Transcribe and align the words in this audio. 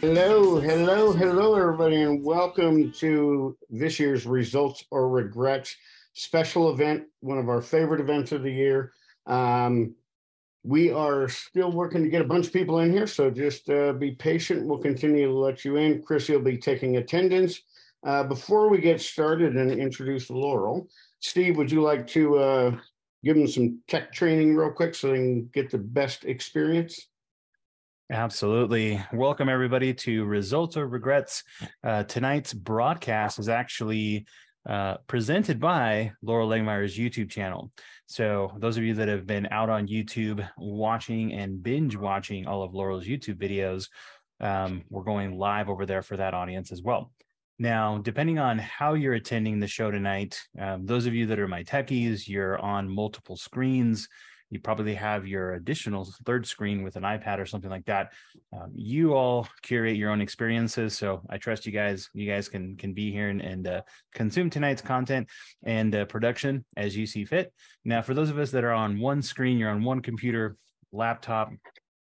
Hello, 0.00 0.58
hello, 0.58 1.12
hello, 1.12 1.54
everybody, 1.56 2.00
and 2.00 2.24
welcome 2.24 2.90
to 2.92 3.54
this 3.68 4.00
year's 4.00 4.24
Results 4.24 4.82
or 4.90 5.10
Regrets 5.10 5.76
special 6.14 6.70
event, 6.70 7.04
one 7.20 7.36
of 7.36 7.50
our 7.50 7.60
favorite 7.60 8.00
events 8.00 8.32
of 8.32 8.42
the 8.42 8.50
year. 8.50 8.94
Um, 9.26 9.94
we 10.64 10.90
are 10.90 11.28
still 11.28 11.70
working 11.70 12.02
to 12.02 12.08
get 12.08 12.22
a 12.22 12.26
bunch 12.26 12.46
of 12.46 12.52
people 12.54 12.78
in 12.78 12.90
here, 12.90 13.06
so 13.06 13.30
just 13.30 13.68
uh, 13.68 13.92
be 13.92 14.12
patient. 14.12 14.66
We'll 14.66 14.78
continue 14.78 15.26
to 15.26 15.34
let 15.34 15.66
you 15.66 15.76
in. 15.76 16.02
Chrissy 16.02 16.32
will 16.32 16.40
be 16.40 16.56
taking 16.56 16.96
attendance. 16.96 17.60
Uh, 18.02 18.22
before 18.22 18.70
we 18.70 18.78
get 18.78 19.02
started 19.02 19.54
and 19.58 19.70
introduce 19.70 20.28
Loral, 20.28 20.86
Steve, 21.18 21.58
would 21.58 21.70
you 21.70 21.82
like 21.82 22.06
to 22.06 22.38
uh, 22.38 22.76
give 23.22 23.36
them 23.36 23.46
some 23.46 23.78
tech 23.86 24.14
training 24.14 24.56
real 24.56 24.72
quick 24.72 24.94
so 24.94 25.08
they 25.08 25.16
can 25.16 25.50
get 25.52 25.70
the 25.70 25.76
best 25.76 26.24
experience? 26.24 27.09
Absolutely. 28.10 29.00
Welcome, 29.12 29.48
everybody, 29.48 29.94
to 29.94 30.24
Results 30.24 30.76
or 30.76 30.88
Regrets. 30.88 31.44
Uh, 31.84 32.02
tonight's 32.02 32.52
broadcast 32.52 33.38
is 33.38 33.48
actually 33.48 34.26
uh, 34.68 34.96
presented 35.06 35.60
by 35.60 36.10
Loral 36.24 36.48
Langemeier's 36.48 36.98
YouTube 36.98 37.30
channel. 37.30 37.70
So, 38.06 38.52
those 38.58 38.76
of 38.76 38.82
you 38.82 38.94
that 38.94 39.06
have 39.06 39.28
been 39.28 39.46
out 39.52 39.70
on 39.70 39.86
YouTube 39.86 40.46
watching 40.58 41.34
and 41.34 41.62
binge 41.62 41.94
watching 41.94 42.48
all 42.48 42.64
of 42.64 42.72
Loral's 42.72 43.06
YouTube 43.06 43.36
videos, 43.36 43.88
um, 44.40 44.82
we're 44.90 45.04
going 45.04 45.38
live 45.38 45.68
over 45.68 45.86
there 45.86 46.02
for 46.02 46.16
that 46.16 46.34
audience 46.34 46.72
as 46.72 46.82
well. 46.82 47.12
Now, 47.60 47.98
depending 47.98 48.40
on 48.40 48.58
how 48.58 48.94
you're 48.94 49.14
attending 49.14 49.60
the 49.60 49.68
show 49.68 49.92
tonight, 49.92 50.40
um, 50.58 50.84
those 50.84 51.06
of 51.06 51.14
you 51.14 51.26
that 51.26 51.38
are 51.38 51.46
my 51.46 51.62
techies, 51.62 52.26
you're 52.26 52.58
on 52.58 52.88
multiple 52.88 53.36
screens 53.36 54.08
you 54.50 54.60
probably 54.60 54.94
have 54.94 55.26
your 55.26 55.54
additional 55.54 56.04
third 56.26 56.46
screen 56.46 56.82
with 56.82 56.96
an 56.96 57.04
iPad 57.04 57.38
or 57.38 57.46
something 57.46 57.70
like 57.70 57.86
that. 57.86 58.12
Um, 58.52 58.72
you 58.74 59.14
all 59.14 59.48
curate 59.62 59.96
your 59.96 60.10
own 60.10 60.20
experiences, 60.20 60.98
so 60.98 61.22
I 61.30 61.38
trust 61.38 61.66
you 61.66 61.72
guys. 61.72 62.10
You 62.12 62.28
guys 62.28 62.48
can 62.48 62.76
can 62.76 62.92
be 62.92 63.12
here 63.12 63.28
and, 63.28 63.40
and 63.40 63.66
uh, 63.66 63.82
consume 64.12 64.50
tonight's 64.50 64.82
content 64.82 65.28
and 65.64 65.94
uh, 65.94 66.04
production 66.04 66.64
as 66.76 66.96
you 66.96 67.06
see 67.06 67.24
fit. 67.24 67.52
Now, 67.84 68.02
for 68.02 68.12
those 68.12 68.30
of 68.30 68.38
us 68.38 68.50
that 68.50 68.64
are 68.64 68.72
on 68.72 68.98
one 68.98 69.22
screen, 69.22 69.56
you're 69.56 69.70
on 69.70 69.84
one 69.84 70.00
computer, 70.00 70.56
laptop. 70.92 71.52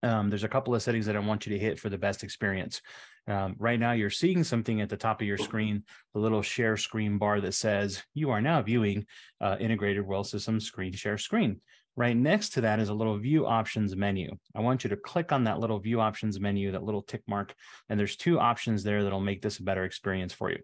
Um, 0.03 0.29
there's 0.29 0.43
a 0.43 0.49
couple 0.49 0.75
of 0.75 0.81
settings 0.81 1.05
that 1.07 1.15
I 1.15 1.19
want 1.19 1.47
you 1.47 1.53
to 1.53 1.59
hit 1.59 1.79
for 1.79 1.89
the 1.89 1.97
best 1.97 2.23
experience. 2.23 2.81
Um, 3.27 3.55
right 3.57 3.79
now, 3.79 3.93
you're 3.93 4.11
seeing 4.11 4.43
something 4.43 4.81
at 4.81 4.89
the 4.89 4.97
top 4.97 5.19
of 5.19 5.27
your 5.27 5.37
screen, 5.37 5.83
the 6.13 6.19
little 6.19 6.43
share 6.43 6.77
screen 6.77 7.17
bar 7.17 7.41
that 7.41 7.53
says 7.53 8.03
you 8.13 8.29
are 8.29 8.41
now 8.41 8.61
viewing 8.61 9.07
uh, 9.41 9.55
Integrated 9.59 10.05
Wealth 10.05 10.27
System 10.27 10.59
Screen 10.59 10.93
Share 10.93 11.17
Screen. 11.17 11.59
Right 11.97 12.15
next 12.15 12.49
to 12.49 12.61
that 12.61 12.79
is 12.79 12.89
a 12.89 12.93
little 12.93 13.17
view 13.17 13.45
options 13.45 13.95
menu. 13.95 14.35
I 14.53 14.59
want 14.59 14.83
you 14.83 14.89
to 14.89 14.97
click 14.97 15.31
on 15.31 15.45
that 15.45 15.59
little 15.59 15.79
view 15.79 16.01
options 16.01 16.39
menu, 16.39 16.71
that 16.71 16.83
little 16.83 17.01
tick 17.01 17.21
mark, 17.25 17.55
and 17.87 17.97
there's 17.97 18.17
two 18.17 18.37
options 18.37 18.83
there 18.83 19.03
that'll 19.03 19.21
make 19.21 19.41
this 19.41 19.59
a 19.59 19.63
better 19.63 19.85
experience 19.85 20.33
for 20.33 20.51
you. 20.51 20.57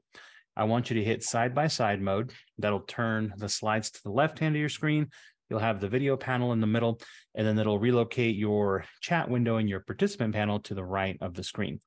I 0.58 0.66
want 0.66 0.90
you 0.90 0.98
to 0.98 1.04
hit 1.04 1.24
side 1.24 1.56
by 1.56 1.68
side 1.68 2.02
mode. 2.02 2.34
That'll 2.58 2.82
turn 2.82 3.34
the 3.38 3.48
slides 3.48 3.92
to 3.92 4.04
the 4.04 4.12
left 4.12 4.40
hand 4.40 4.56
of 4.56 4.60
your 4.60 4.68
screen. 4.68 5.08
You'll 5.50 5.60
have 5.60 5.80
the 5.80 5.88
video 5.88 6.18
panel 6.18 6.52
in 6.52 6.60
the 6.60 6.68
middle, 6.68 7.00
and 7.36 7.48
then 7.48 7.58
it'll 7.58 7.80
relocate 7.80 8.36
your 8.36 8.84
chat 9.00 9.30
window 9.30 9.56
and 9.56 9.70
your 9.70 9.82
participant 9.82 10.34
panel 10.34 10.60
to 10.62 10.74
the 10.74 10.84
right 10.84 11.18
of 11.22 11.34
the 11.34 11.44
screen. 11.44 11.80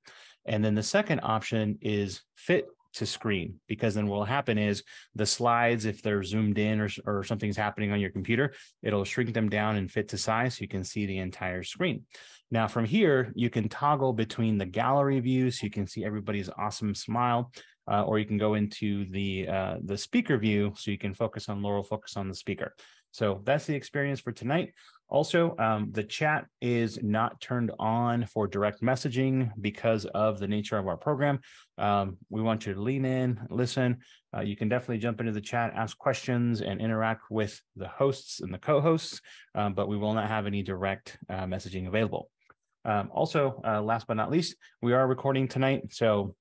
And 0.47 0.65
then 0.65 0.75
the 0.75 0.83
second 0.83 1.21
option 1.23 1.79
is 1.83 2.23
fit 2.35 2.67
to 2.95 3.07
screen 3.07 3.61
because 3.69 3.95
then 3.95 4.07
what 4.07 4.19
will 4.19 4.25
happen 4.25 4.59
is 4.59 4.83
the 5.15 5.27
slides 5.27 5.85
if 5.85 6.03
they're 6.03 6.23
zoomed 6.23 6.59
in 6.59 6.81
or, 6.81 6.89
or 7.07 7.25
something's 7.25 7.57
happening 7.57 7.93
on 7.93 8.01
your 8.01 8.11
computer 8.11 8.55
it'll 8.83 9.05
shrink 9.05 9.33
them 9.35 9.49
down 9.49 9.77
and 9.77 9.91
fit 9.91 10.09
to 10.09 10.19
size 10.19 10.55
so 10.55 10.63
you 10.63 10.69
can 10.69 10.85
see 10.85 11.07
the 11.07 11.19
entire 11.19 11.63
screen. 11.63 12.03
Now 12.51 12.69
from 12.69 12.85
here 12.85 13.33
you 13.35 13.51
can 13.51 13.69
toggle 13.69 14.13
between 14.13 14.59
the 14.59 14.67
gallery 14.67 15.21
view 15.21 15.51
so 15.51 15.65
you 15.65 15.71
can 15.71 15.87
see 15.87 16.05
everybody's 16.05 16.51
awesome 16.57 16.95
smile 16.95 17.51
uh, 17.91 18.03
or 18.03 18.19
you 18.19 18.25
can 18.25 18.39
go 18.39 18.55
into 18.55 19.07
the 19.11 19.49
uh, 19.49 19.77
the 19.85 19.99
speaker 19.99 20.39
view 20.39 20.73
so 20.77 20.91
you 20.91 20.99
can 20.99 21.15
focus 21.15 21.49
on 21.49 21.61
loral 21.61 21.87
focus 21.87 22.17
on 22.17 22.29
the 22.29 22.35
speaker. 22.35 22.75
So 23.11 23.43
that's 23.45 23.67
the 23.67 23.77
experience 23.77 24.21
for 24.21 24.33
tonight 24.33 24.73
also, 25.09 25.55
um, 25.59 25.91
the 25.93 26.03
chat 26.03 26.47
is 26.61 26.99
not 27.03 27.41
turned 27.41 27.71
on 27.79 28.27
for 28.27 28.47
direct 28.47 28.81
messaging 28.81 29.51
because 29.61 30.07
of 30.07 30.39
the 30.39 30.49
nature 30.49 30.79
of 30.79 30.89
our 30.89 30.97
program. 30.97 31.41
Um, 31.79 32.17
we 32.31 32.43
want 32.43 32.67
you 32.67 32.75
to 32.75 32.81
lean 32.81 33.05
in, 33.05 33.39
listen. 33.51 33.99
Uh, 34.37 34.41
you 34.41 34.57
can 34.57 34.69
definitely 34.69 34.99
jump 34.99 35.21
into 35.21 35.33
the 35.33 35.41
chat, 35.41 35.73
ask 35.75 35.97
questions, 35.99 36.63
and 36.63 36.81
interact 36.81 37.31
with 37.31 37.61
the 37.77 37.89
hosts 37.89 38.41
and 38.41 38.53
the 38.53 38.59
co 38.59 38.81
hosts, 38.81 39.21
um, 39.55 39.75
but 39.75 39.89
we 39.89 39.97
will 39.97 40.15
not 40.15 40.29
have 40.29 40.47
any 40.47 40.63
direct 40.63 41.19
uh, 41.29 41.45
messaging 41.45 41.87
available. 41.87 42.31
Um, 42.85 43.11
also, 43.13 43.61
uh, 43.67 43.83
last 43.83 44.07
but 44.07 44.17
not 44.17 44.31
least, 44.31 44.57
we 44.83 44.93
are 44.93 45.07
recording 45.07 45.49
tonight. 45.49 45.93
So, 45.93 46.35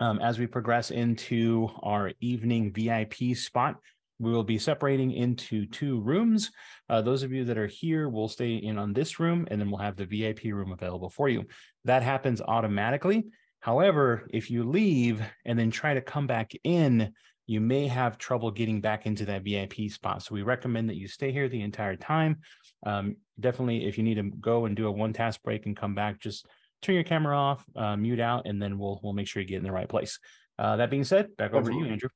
um, 0.00 0.20
as 0.20 0.38
we 0.38 0.46
progress 0.46 0.90
into 0.90 1.68
our 1.82 2.12
evening 2.20 2.72
VIP 2.72 3.36
spot, 3.36 3.76
we 4.18 4.32
will 4.32 4.44
be 4.44 4.58
separating 4.58 5.12
into 5.12 5.66
two 5.66 6.00
rooms. 6.00 6.50
Uh, 6.88 7.02
those 7.02 7.22
of 7.22 7.32
you 7.32 7.44
that 7.44 7.58
are 7.58 7.66
here 7.66 8.08
will 8.08 8.28
stay 8.28 8.56
in 8.56 8.78
on 8.78 8.92
this 8.92 9.20
room, 9.20 9.46
and 9.50 9.60
then 9.60 9.70
we'll 9.70 9.80
have 9.80 9.96
the 9.96 10.06
VIP 10.06 10.44
room 10.44 10.72
available 10.72 11.10
for 11.10 11.28
you. 11.28 11.44
That 11.84 12.02
happens 12.02 12.40
automatically. 12.40 13.26
However, 13.60 14.26
if 14.30 14.50
you 14.50 14.64
leave 14.64 15.22
and 15.44 15.58
then 15.58 15.70
try 15.70 15.94
to 15.94 16.00
come 16.00 16.26
back 16.26 16.52
in, 16.64 17.12
you 17.46 17.60
may 17.60 17.86
have 17.86 18.18
trouble 18.18 18.50
getting 18.50 18.80
back 18.80 19.06
into 19.06 19.24
that 19.24 19.42
VIP 19.42 19.90
spot. 19.90 20.22
So 20.22 20.34
we 20.34 20.42
recommend 20.42 20.88
that 20.90 20.96
you 20.96 21.08
stay 21.08 21.32
here 21.32 21.48
the 21.48 21.62
entire 21.62 21.96
time. 21.96 22.38
Um, 22.84 23.16
definitely, 23.40 23.86
if 23.86 23.96
you 23.96 24.04
need 24.04 24.16
to 24.16 24.24
go 24.24 24.66
and 24.66 24.76
do 24.76 24.86
a 24.86 24.92
one 24.92 25.12
task 25.12 25.42
break 25.42 25.66
and 25.66 25.76
come 25.76 25.94
back, 25.94 26.20
just 26.20 26.46
turn 26.82 26.94
your 26.94 27.04
camera 27.04 27.36
off, 27.36 27.64
uh, 27.74 27.96
mute 27.96 28.20
out, 28.20 28.46
and 28.46 28.60
then 28.60 28.78
we'll 28.78 29.00
we'll 29.02 29.14
make 29.14 29.26
sure 29.26 29.40
you 29.40 29.48
get 29.48 29.58
in 29.58 29.64
the 29.64 29.72
right 29.72 29.88
place. 29.88 30.18
Uh, 30.58 30.76
that 30.76 30.90
being 30.90 31.04
said, 31.04 31.36
back 31.36 31.54
over 31.54 31.70
to 31.70 31.76
you, 31.76 31.86
Andrew. 31.86 32.10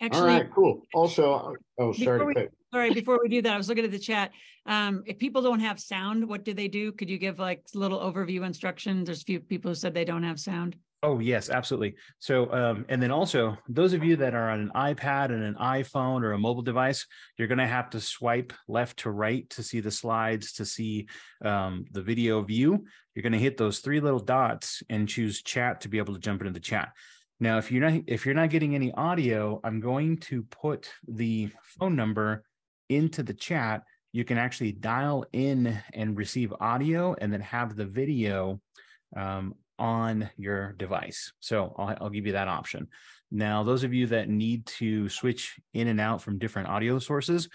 Actually, 0.00 0.20
All 0.20 0.26
right, 0.26 0.54
cool. 0.54 0.82
Also, 0.92 1.54
oh, 1.78 1.92
sorry. 1.92 2.24
We, 2.24 2.48
sorry, 2.72 2.92
before 2.92 3.18
we 3.22 3.28
do 3.28 3.40
that, 3.42 3.52
I 3.52 3.56
was 3.56 3.68
looking 3.68 3.84
at 3.84 3.90
the 3.90 3.98
chat. 3.98 4.32
Um, 4.66 5.02
if 5.06 5.18
people 5.18 5.42
don't 5.42 5.60
have 5.60 5.78
sound, 5.78 6.28
what 6.28 6.44
do 6.44 6.52
they 6.52 6.68
do? 6.68 6.92
Could 6.92 7.08
you 7.08 7.18
give 7.18 7.38
like 7.38 7.62
little 7.74 8.00
overview 8.00 8.44
instructions? 8.44 9.06
There's 9.06 9.22
a 9.22 9.24
few 9.24 9.40
people 9.40 9.70
who 9.70 9.74
said 9.74 9.94
they 9.94 10.04
don't 10.04 10.24
have 10.24 10.40
sound. 10.40 10.76
Oh 11.04 11.18
yes, 11.18 11.50
absolutely. 11.50 11.96
So, 12.18 12.50
um, 12.50 12.86
and 12.88 13.02
then 13.02 13.10
also 13.10 13.58
those 13.68 13.92
of 13.92 14.02
you 14.02 14.16
that 14.16 14.34
are 14.34 14.48
on 14.48 14.60
an 14.60 14.70
iPad 14.74 15.26
and 15.26 15.42
an 15.42 15.54
iPhone 15.56 16.22
or 16.22 16.32
a 16.32 16.38
mobile 16.38 16.62
device, 16.62 17.06
you're 17.36 17.46
going 17.46 17.58
to 17.58 17.66
have 17.66 17.90
to 17.90 18.00
swipe 18.00 18.54
left 18.68 19.00
to 19.00 19.10
right 19.10 19.48
to 19.50 19.62
see 19.62 19.80
the 19.80 19.90
slides, 19.90 20.54
to 20.54 20.64
see 20.64 21.06
um, 21.44 21.84
the 21.92 22.00
video 22.00 22.40
view. 22.40 22.86
You're 23.14 23.22
going 23.22 23.34
to 23.34 23.38
hit 23.38 23.58
those 23.58 23.80
three 23.80 24.00
little 24.00 24.18
dots 24.18 24.82
and 24.88 25.06
choose 25.06 25.42
chat 25.42 25.82
to 25.82 25.90
be 25.90 25.98
able 25.98 26.14
to 26.14 26.20
jump 26.20 26.40
into 26.40 26.54
the 26.54 26.58
chat. 26.60 26.88
Now, 27.40 27.58
if 27.58 27.70
you're 27.70 27.88
not 27.88 28.02
if 28.06 28.24
you're 28.24 28.34
not 28.34 28.50
getting 28.50 28.74
any 28.74 28.92
audio, 28.92 29.60
I'm 29.64 29.80
going 29.80 30.18
to 30.18 30.42
put 30.44 30.90
the 31.06 31.50
phone 31.62 31.96
number 31.96 32.44
into 32.88 33.22
the 33.22 33.34
chat. 33.34 33.82
You 34.12 34.24
can 34.24 34.38
actually 34.38 34.72
dial 34.72 35.24
in 35.32 35.76
and 35.92 36.16
receive 36.16 36.54
audio, 36.60 37.16
and 37.20 37.32
then 37.32 37.40
have 37.40 37.74
the 37.74 37.86
video 37.86 38.60
um, 39.16 39.54
on 39.78 40.30
your 40.36 40.72
device. 40.74 41.32
So 41.40 41.74
I'll, 41.76 41.96
I'll 42.00 42.10
give 42.10 42.26
you 42.26 42.32
that 42.32 42.48
option. 42.48 42.86
Now, 43.32 43.64
those 43.64 43.82
of 43.82 43.92
you 43.92 44.06
that 44.08 44.28
need 44.28 44.66
to 44.66 45.08
switch 45.08 45.56
in 45.72 45.88
and 45.88 46.00
out 46.00 46.22
from 46.22 46.38
different 46.38 46.68
audio 46.68 47.00
sources, 47.00 47.48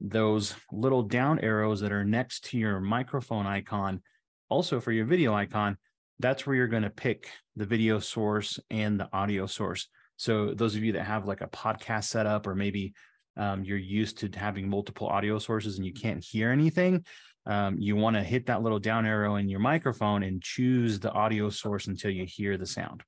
those 0.00 0.54
little 0.72 1.02
down 1.02 1.40
arrows 1.40 1.80
that 1.80 1.92
are 1.92 2.04
next 2.04 2.44
to 2.46 2.58
your 2.58 2.80
microphone 2.80 3.46
icon, 3.46 4.00
also 4.48 4.80
for 4.80 4.92
your 4.92 5.04
video 5.04 5.34
icon, 5.34 5.76
that's 6.20 6.46
where 6.46 6.56
you're 6.56 6.66
going 6.66 6.82
to 6.82 6.90
pick 6.90 7.30
the 7.56 7.66
video 7.66 7.98
source 7.98 8.58
and 8.70 8.98
the 8.98 9.08
audio 9.12 9.46
source. 9.46 9.88
So 10.16 10.52
those 10.54 10.74
of 10.74 10.82
you 10.82 10.92
that 10.92 11.04
have 11.04 11.26
like 11.26 11.40
a 11.40 11.48
podcast 11.48 12.04
setup, 12.04 12.46
or 12.46 12.54
maybe 12.54 12.94
um, 13.36 13.64
you're 13.64 13.78
used 13.78 14.18
to 14.18 14.38
having 14.38 14.68
multiple 14.68 15.06
audio 15.06 15.38
sources 15.38 15.76
and 15.76 15.86
you 15.86 15.92
can't 15.92 16.24
hear 16.24 16.50
anything, 16.50 17.04
um, 17.46 17.78
you 17.78 17.96
want 17.96 18.16
to 18.16 18.22
hit 18.22 18.46
that 18.46 18.62
little 18.62 18.80
down 18.80 19.06
arrow 19.06 19.36
in 19.36 19.48
your 19.48 19.60
microphone 19.60 20.22
and 20.22 20.42
choose 20.42 20.98
the 20.98 21.12
audio 21.12 21.48
source 21.48 21.86
until 21.86 22.10
you 22.10 22.26
hear 22.26 22.58
the 22.58 22.66
sound. 22.66 23.02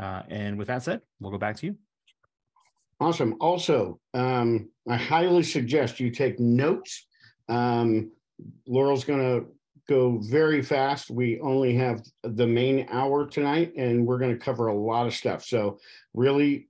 Uh, 0.00 0.22
and 0.28 0.58
with 0.58 0.68
that 0.68 0.82
said, 0.82 1.00
we'll 1.20 1.30
go 1.30 1.38
back 1.38 1.56
to 1.56 1.66
you. 1.66 1.76
Awesome. 2.98 3.36
Also, 3.40 4.00
um, 4.14 4.70
I 4.88 4.96
highly 4.96 5.42
suggest 5.42 6.00
you 6.00 6.10
take 6.10 6.40
notes. 6.40 7.06
Um, 7.48 8.12
Loral's 8.66 9.04
going 9.04 9.20
to 9.20 9.46
go 9.88 10.18
very 10.18 10.62
fast. 10.62 11.10
We 11.10 11.40
only 11.40 11.74
have 11.76 12.02
the 12.22 12.46
main 12.46 12.86
hour 12.90 13.26
tonight, 13.26 13.72
and 13.76 14.06
we're 14.06 14.18
going 14.18 14.36
to 14.36 14.44
cover 14.44 14.68
a 14.68 14.74
lot 14.74 15.06
of 15.06 15.14
stuff. 15.14 15.44
So, 15.44 15.78
really 16.14 16.68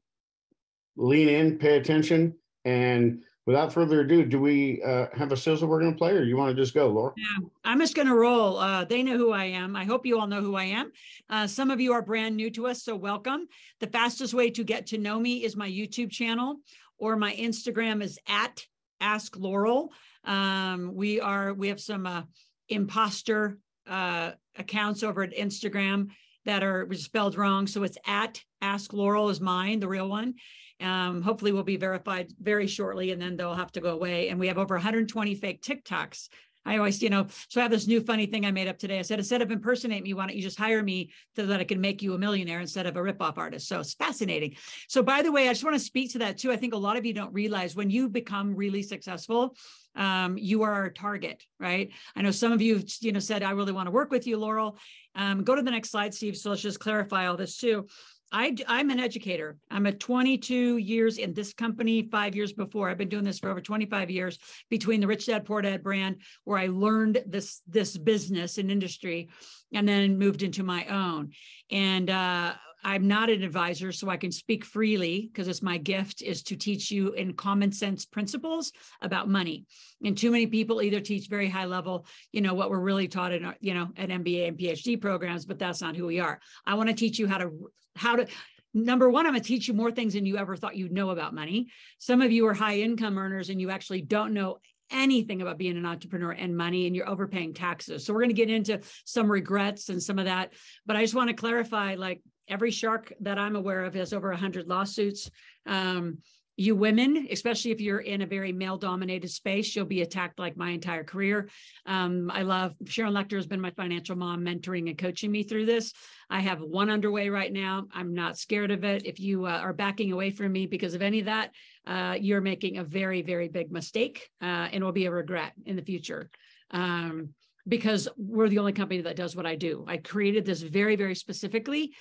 lean 0.97 1.29
in, 1.29 1.59
pay 1.59 1.77
attention, 1.77 2.35
and 2.65 3.23
without 3.47 3.73
further 3.73 4.01
ado, 4.01 4.25
do 4.25 4.41
we 4.41 4.83
uh, 4.83 5.07
have 5.15 5.33
a 5.33 5.37
sizzle 5.37 5.69
we're 5.69 5.81
going 5.81 5.93
to 5.93 5.99
play, 5.99 6.13
or 6.13 6.25
you 6.25 6.37
want 6.37 6.55
to 6.55 6.63
just 6.63 6.75
go, 6.75 6.89
Laura? 6.89 7.13
Yeah, 7.17 7.47
I'm 7.65 7.81
just 7.81 7.95
going 7.95 8.09
to 8.09 8.15
roll. 8.15 8.59
Uh, 8.59 8.85
they 8.85 9.03
know 9.03 9.17
who 9.17 9.33
I 9.33 9.45
am. 9.45 9.77
I 9.77 9.85
hope 9.85 10.05
you 10.05 10.19
all 10.19 10.27
know 10.27 10.41
who 10.41 10.57
I 10.57 10.65
am. 10.65 10.93
Uh, 11.31 11.47
some 11.47 11.71
of 11.71 11.81
you 11.81 11.93
are 11.93 12.03
brand 12.03 12.37
new 12.37 12.51
to 12.51 12.67
us, 12.67 12.83
so 12.83 12.97
welcome. 12.97 13.47
The 13.81 13.87
fastest 13.87 14.35
way 14.35 14.51
to 14.51 14.65
get 14.65 14.87
to 14.89 14.99
know 14.99 15.19
me 15.19 15.45
is 15.45 15.57
my 15.57 15.71
YouTube 15.71 16.11
channel, 16.11 16.57
or 16.99 17.17
my 17.17 17.35
Instagram 17.35 18.03
is 18.03 18.19
at 18.29 18.67
Ask 19.01 19.37
Loral. 19.37 19.89
Um, 20.25 20.95
we 20.95 21.21
are 21.21 21.55
we 21.55 21.69
have 21.69 21.81
some 21.81 22.07
uh, 22.07 22.23
imposter 22.69 23.59
uh, 23.89 24.33
accounts 24.57 25.03
over 25.03 25.23
at 25.23 25.35
Instagram 25.35 26.09
that 26.45 26.63
are 26.63 26.89
spelled 26.95 27.37
wrong, 27.37 27.67
so 27.67 27.83
it's 27.83 27.99
at 28.07 28.41
Ask 28.63 28.93
Loral 28.93 29.31
is 29.31 29.41
mine, 29.41 29.81
the 29.81 29.89
real 29.89 30.09
one. 30.09 30.35
Um, 30.81 31.23
hopefully 31.23 31.53
will 31.53 31.63
be 31.63 31.79
verified 31.79 32.33
very 32.39 32.67
shortly 32.67 33.11
and 33.11 33.21
then 33.21 33.37
they'll 33.37 33.55
have 33.55 33.73
to 33.73 33.81
go 33.81 33.95
away. 33.95 34.29
And 34.29 34.39
we 34.39 34.49
have 34.49 34.59
over 34.59 34.75
120 34.75 35.35
fake 35.35 35.63
TikToks. 35.63 36.29
I 36.67 36.79
always, 36.79 37.01
you 37.01 37.11
know, 37.11 37.29
so 37.49 37.61
I 37.61 37.63
have 37.63 37.71
this 37.71 37.87
new 37.87 38.01
funny 38.01 38.27
thing 38.27 38.45
I 38.45 38.51
made 38.51 38.67
up 38.67 38.77
today. 38.77 38.99
I 38.99 39.03
said, 39.03 39.21
instead 39.21 39.41
of 39.41 39.53
impersonate 39.53 40.03
me, 40.03 40.15
why 40.15 40.27
don't 40.27 40.37
you 40.37 40.43
just 40.43 40.59
hire 40.59 40.83
me 40.83 41.13
so 41.37 41.47
that 41.47 41.61
I 41.61 41.65
can 41.65 41.81
make 41.81 42.03
you 42.03 42.15
a 42.15 42.19
millionaire 42.19 42.61
instead 42.61 42.87
of 42.87 42.97
a 42.97 43.01
ripoff 43.01 43.39
artist? 43.39 43.69
So 43.69 43.79
it's 43.81 43.95
fascinating. 43.95 44.57
So 44.89 45.01
by 45.03 45.23
the 45.23 45.31
way, 45.31 45.49
I 45.49 45.53
just 45.53 45.63
want 45.63 45.77
to 45.77 45.81
speak 45.81 46.13
to 46.13 46.19
that 46.19 46.39
too. 46.39 46.51
I 46.51 46.57
think 46.57 46.75
a 46.75 46.79
lot 46.79 46.97
of 46.97 47.07
you 47.07 47.15
don't 47.15 47.33
realize 47.33 47.77
when 47.77 47.89
you 47.89 48.09
become 48.09 48.55
really 48.55 48.83
successful, 48.83 49.57
um, 49.97 50.39
you 50.39 50.63
are 50.63 50.73
our 50.73 50.91
target, 50.91 51.43
right? 51.59 51.91
I 52.15 52.23
know 52.23 52.31
some 52.31 52.53
of 52.53 52.63
you, 52.63 52.83
you 53.01 53.13
know, 53.13 53.19
said, 53.19 53.43
I 53.43 53.51
really 53.51 53.73
want 53.73 53.87
to 53.87 53.91
work 53.91 54.11
with 54.11 54.27
you, 54.27 54.39
Loral. 54.39 54.77
Um, 55.15 55.43
go 55.43 55.55
to 55.55 55.63
the 55.63 55.71
next 55.71 55.91
slide, 55.91 56.15
Steve. 56.15 56.37
So 56.37 56.51
let's 56.51 56.63
just 56.63 56.81
clarify 56.81 57.27
all 57.27 57.37
this 57.37 57.57
too. 57.57 57.87
I, 58.33 58.57
I'm 58.67 58.91
an 58.91 58.99
educator. 58.99 59.57
I'm 59.71 59.87
a 59.87 59.93
22 59.93 60.79
years 60.79 61.19
in 61.19 61.33
this 61.33 61.53
company, 61.53 62.09
five 62.11 62.35
years 62.35 62.53
before. 62.53 62.91
I've 62.91 62.99
been 62.99 63.09
doing 63.09 63.25
this 63.25 63.39
for 63.39 63.51
over 63.51 63.61
25 63.61 64.11
years 64.11 64.39
between 64.69 65.01
the 65.01 65.07
Rich 65.07 65.27
Dad 65.27 65.45
Poor 65.45 65.63
Dad 65.63 65.83
brand, 65.83 66.17
where 66.45 66.59
I 66.59 66.67
learned 66.67 67.23
this 67.27 67.63
this 67.69 67.97
business 67.97 68.59
and 68.59 68.71
industry, 68.71 69.29
and 69.73 69.89
then 69.89 70.19
moved 70.19 70.43
into 70.43 70.65
my 70.65 70.85
own. 70.87 71.31
And 71.71 72.11
uh, 72.11 72.55
I'm 72.87 73.09
not 73.09 73.31
an 73.31 73.43
advisor, 73.43 73.91
so 73.91 74.09
I 74.09 74.17
can 74.17 74.31
speak 74.31 74.65
freely 74.65 75.29
because 75.33 75.49
it's 75.49 75.61
my 75.61 75.77
gift 75.77 76.23
is 76.23 76.45
to 76.45 76.55
teach 76.55 76.89
you 76.89 77.15
in 77.15 77.33
common 77.33 77.73
sense 77.73 78.07
principles 78.07 78.71
about 79.03 79.29
money. 79.29 79.65
And 80.05 80.17
too 80.17 80.31
many 80.31 80.47
people 80.47 80.81
either 80.81 81.01
teach 81.01 81.27
very 81.27 81.49
high 81.49 81.65
level, 81.65 82.07
you 82.31 82.43
know, 82.43 82.55
what 82.55 82.71
we're 82.71 82.79
really 82.79 83.09
taught 83.09 83.33
in 83.33 83.45
our, 83.45 83.57
you 83.61 83.75
know, 83.75 83.89
at 83.97 84.11
MBA 84.11 84.47
and 84.47 84.57
PhD 84.57 85.01
programs, 85.01 85.45
but 85.45 85.59
that's 85.59 85.81
not 85.81 85.97
who 85.97 86.07
we 86.07 86.21
are. 86.21 86.39
I 86.65 86.75
want 86.75 86.89
to 86.89 86.95
teach 86.95 87.19
you 87.19 87.27
how 87.27 87.39
to 87.39 87.51
how 87.97 88.15
to 88.15 88.29
number 88.73 89.11
one, 89.11 89.27
I'm 89.27 89.33
going 89.33 89.43
to 89.43 89.49
teach 89.49 89.67
you 89.67 89.75
more 89.75 89.91
things 89.91 90.15
than 90.15 90.25
you 90.25 90.37
ever 90.37 90.55
thought 90.55 90.77
you'd 90.77 90.93
know 90.93 91.11
about 91.11 91.35
money. 91.35 91.67
Some 91.99 92.23
of 92.23 92.31
you 92.31 92.47
are 92.47 92.55
high 92.55 92.79
income 92.79 93.19
earners 93.19 93.51
and 93.51 93.61
you 93.61 93.71
actually 93.71 94.03
don't 94.03 94.33
know 94.33 94.59
anything 94.93 95.43
about 95.43 95.59
being 95.59 95.77
an 95.77 95.87
entrepreneur 95.87 96.31
and 96.31 96.57
money 96.57 96.87
and 96.87 96.95
you're 96.95 97.09
overpaying 97.09 97.55
taxes. 97.55 98.07
So 98.07 98.13
we're 98.13 98.21
going 98.21 98.31
to 98.31 98.35
get 98.35 98.51
into 98.51 98.81
some 99.05 99.29
regrets 99.29 99.89
and 99.89 100.01
some 100.01 100.21
of 100.21 100.27
that, 100.27 100.53
but 100.85 100.95
I 100.95 101.03
just 101.03 101.17
want 101.17 101.31
to 101.31 101.35
clarify 101.35 101.97
like 101.97 102.23
every 102.49 102.71
shark 102.71 103.13
that 103.21 103.39
I'm 103.39 103.57
aware 103.57 103.85
of 103.85 103.95
has 103.95 104.13
over 104.13 104.31
100 104.31 104.67
lawsuits. 104.67 105.31
Um, 105.67 106.19
you 106.57 106.75
women, 106.75 107.29
especially 107.31 107.71
if 107.71 107.81
you're 107.83 108.01
in 108.01 108.23
a 108.23 108.27
very 108.27 108.51
male 108.51 108.79
dominated 108.79 109.29
space, 109.29 109.77
you'll 109.77 109.85
be 109.85 110.01
attacked 110.01 110.39
like 110.39 110.57
my 110.57 110.71
entire 110.71 111.05
career. 111.05 111.51
Um, 111.85 112.31
I 112.33 112.43
love 112.43 112.75
Sharon 112.87 113.13
Lechter 113.13 113.37
has 113.37 113.47
been 113.47 113.61
my 113.61 113.73
financial 113.73 114.17
mom, 114.17 114.43
mentoring 114.43 114.89
and 114.89 114.97
coaching 114.97 115.31
me 115.31 115.43
through 115.43 115.67
this. 115.67 115.93
I 116.31 116.41
have 116.41 116.63
one 116.63 116.89
underway 116.89 117.29
right 117.29 117.53
now. 117.53 117.87
I'm 117.93 118.15
not 118.15 118.39
scared 118.39 118.71
of 118.71 118.85
it. 118.85 119.05
If 119.05 119.21
you 119.21 119.45
uh, 119.45 119.51
are 119.51 119.75
backing 119.75 120.13
away 120.13 120.31
from 120.31 120.53
me 120.53 120.67
because 120.67 120.95
of 120.95 121.03
any 121.03 121.21
of 121.21 121.27
that, 121.27 121.51
uh, 121.87 122.17
you're 122.19 122.41
making 122.41 122.79
a 122.79 122.85
very, 122.85 123.21
very 123.21 123.49
big 123.49 123.71
mistake 123.71 124.31
uh, 124.41 124.69
and 124.73 124.83
will 124.83 124.93
be 124.93 125.07
a 125.07 125.11
regret 125.11 125.53
in 125.67 125.77
the 125.77 125.83
future. 125.83 126.31
Um, 126.71 127.35
because 127.69 128.09
we're 128.17 128.49
the 128.49 128.59
only 128.59 128.73
company 128.73 129.01
that 129.01 129.17
does 129.17 129.35
what 129.35 129.45
I 129.45 129.57
do. 129.57 129.85
I 129.89 129.97
created 129.97 130.47
this 130.47 130.63
very, 130.63 130.97
very 130.97 131.17
specifically 131.17 131.93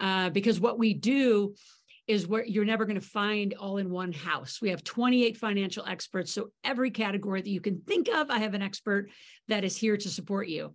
uh, 0.00 0.30
because 0.30 0.60
what 0.60 0.78
we 0.78 0.94
do 0.94 1.54
is 2.06 2.26
where 2.26 2.44
you're 2.44 2.64
never 2.64 2.84
going 2.84 3.00
to 3.00 3.06
find 3.06 3.54
all 3.54 3.78
in 3.78 3.90
one 3.90 4.12
house. 4.12 4.60
We 4.60 4.70
have 4.70 4.84
28 4.84 5.36
financial 5.38 5.86
experts. 5.86 6.32
So 6.32 6.50
every 6.62 6.90
category 6.90 7.40
that 7.40 7.48
you 7.48 7.60
can 7.60 7.80
think 7.80 8.08
of, 8.08 8.30
I 8.30 8.38
have 8.38 8.54
an 8.54 8.62
expert 8.62 9.10
that 9.48 9.64
is 9.64 9.76
here 9.76 9.96
to 9.96 10.08
support 10.08 10.48
you. 10.48 10.74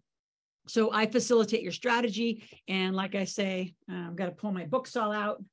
So 0.68 0.92
I 0.92 1.06
facilitate 1.06 1.62
your 1.62 1.72
strategy. 1.72 2.44
And 2.68 2.96
like 2.96 3.16
I 3.16 3.26
say, 3.26 3.74
I've 3.90 4.16
got 4.16 4.26
to 4.26 4.32
pull 4.32 4.52
my 4.52 4.66
books 4.66 4.96
all 4.96 5.12
out 5.12 5.44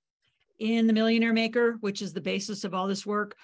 in 0.58 0.86
the 0.86 0.92
Millionaire 0.92 1.34
Maker, 1.34 1.76
which 1.80 2.00
is 2.00 2.12
the 2.12 2.20
basis 2.20 2.64
of 2.64 2.72
all 2.72 2.86
this 2.86 3.04
work 3.04 3.36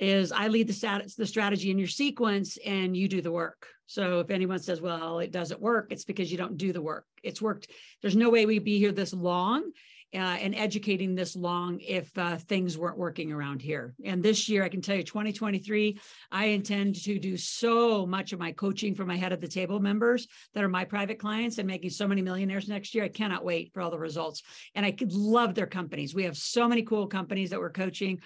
is 0.00 0.32
I 0.32 0.48
lead 0.48 0.68
the 0.68 0.72
status, 0.72 1.14
the 1.14 1.26
strategy 1.26 1.70
in 1.70 1.78
your 1.78 1.88
sequence 1.88 2.58
and 2.64 2.96
you 2.96 3.08
do 3.08 3.22
the 3.22 3.32
work. 3.32 3.66
So 3.86 4.20
if 4.20 4.30
anyone 4.30 4.58
says, 4.58 4.80
well, 4.80 5.18
it 5.18 5.30
doesn't 5.30 5.60
work, 5.60 5.88
it's 5.90 6.04
because 6.04 6.30
you 6.32 6.38
don't 6.38 6.56
do 6.56 6.72
the 6.72 6.82
work. 6.82 7.06
It's 7.22 7.42
worked. 7.42 7.70
There's 8.00 8.16
no 8.16 8.30
way 8.30 8.46
we'd 8.46 8.64
be 8.64 8.78
here 8.78 8.92
this 8.92 9.12
long 9.12 9.70
uh, 10.14 10.18
and 10.40 10.54
educating 10.54 11.14
this 11.14 11.34
long 11.34 11.80
if 11.80 12.16
uh, 12.16 12.36
things 12.36 12.78
weren't 12.78 12.96
working 12.96 13.32
around 13.32 13.60
here. 13.60 13.94
And 14.04 14.22
this 14.22 14.48
year, 14.48 14.62
I 14.62 14.68
can 14.68 14.80
tell 14.80 14.96
you, 14.96 15.02
2023, 15.02 15.98
I 16.30 16.46
intend 16.46 16.94
to 17.02 17.18
do 17.18 17.36
so 17.36 18.06
much 18.06 18.32
of 18.32 18.38
my 18.38 18.52
coaching 18.52 18.94
for 18.94 19.04
my 19.04 19.16
head 19.16 19.32
of 19.32 19.40
the 19.40 19.48
table 19.48 19.80
members 19.80 20.28
that 20.54 20.62
are 20.62 20.68
my 20.68 20.84
private 20.84 21.18
clients 21.18 21.58
and 21.58 21.66
making 21.66 21.90
so 21.90 22.06
many 22.06 22.22
millionaires 22.22 22.68
next 22.68 22.94
year. 22.94 23.04
I 23.04 23.08
cannot 23.08 23.44
wait 23.44 23.72
for 23.72 23.82
all 23.82 23.90
the 23.90 23.98
results. 23.98 24.42
And 24.76 24.86
I 24.86 24.92
could 24.92 25.12
love 25.12 25.54
their 25.54 25.66
companies. 25.66 26.14
We 26.14 26.24
have 26.24 26.36
so 26.36 26.68
many 26.68 26.82
cool 26.82 27.08
companies 27.08 27.50
that 27.50 27.58
we're 27.58 27.70
coaching. 27.70 28.20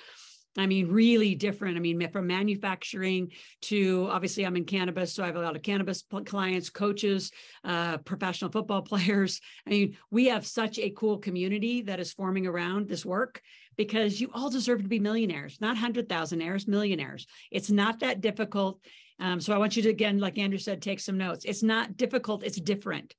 I 0.57 0.67
mean, 0.67 0.89
really 0.89 1.35
different. 1.35 1.77
I 1.77 1.81
mean, 1.81 2.09
from 2.11 2.27
manufacturing 2.27 3.33
to 3.63 4.09
obviously, 4.11 4.45
I'm 4.45 4.57
in 4.57 4.65
cannabis, 4.65 5.15
so 5.15 5.23
I 5.23 5.27
have 5.27 5.37
a 5.37 5.41
lot 5.41 5.57
of 5.57 5.63
cannabis 5.63 6.03
clients, 6.25 6.71
coaches, 6.71 7.31
uh, 7.65 7.99
professional 7.99 8.51
football 8.51 8.83
players. 8.91 9.41
I 9.67 9.71
mean, 9.71 9.97
we 10.11 10.27
have 10.27 10.47
such 10.47 10.79
a 10.79 10.91
cool 10.91 11.19
community 11.19 11.83
that 11.83 12.01
is 12.01 12.13
forming 12.13 12.47
around 12.47 12.89
this 12.89 13.05
work 13.05 13.41
because 13.77 14.21
you 14.21 14.31
all 14.35 14.51
deserve 14.51 14.83
to 14.83 14.89
be 14.89 14.99
millionaires, 14.99 15.59
not 15.61 15.77
hundred 15.77 16.09
thousandaires, 16.09 16.67
millionaires. 16.67 17.27
It's 17.51 17.71
not 17.71 18.01
that 18.01 18.21
difficult. 18.21 18.81
Um, 19.21 19.41
so 19.41 19.55
I 19.55 19.59
want 19.59 19.77
you 19.77 19.83
to 19.85 19.91
again, 19.91 20.19
like 20.19 20.39
Andrew 20.39 20.59
said, 20.59 20.83
take 20.83 21.01
some 21.01 21.19
notes. 21.19 21.45
It's 21.45 21.63
not 21.63 21.97
difficult. 21.97 22.45
It's 22.45 22.61
different. 22.61 23.15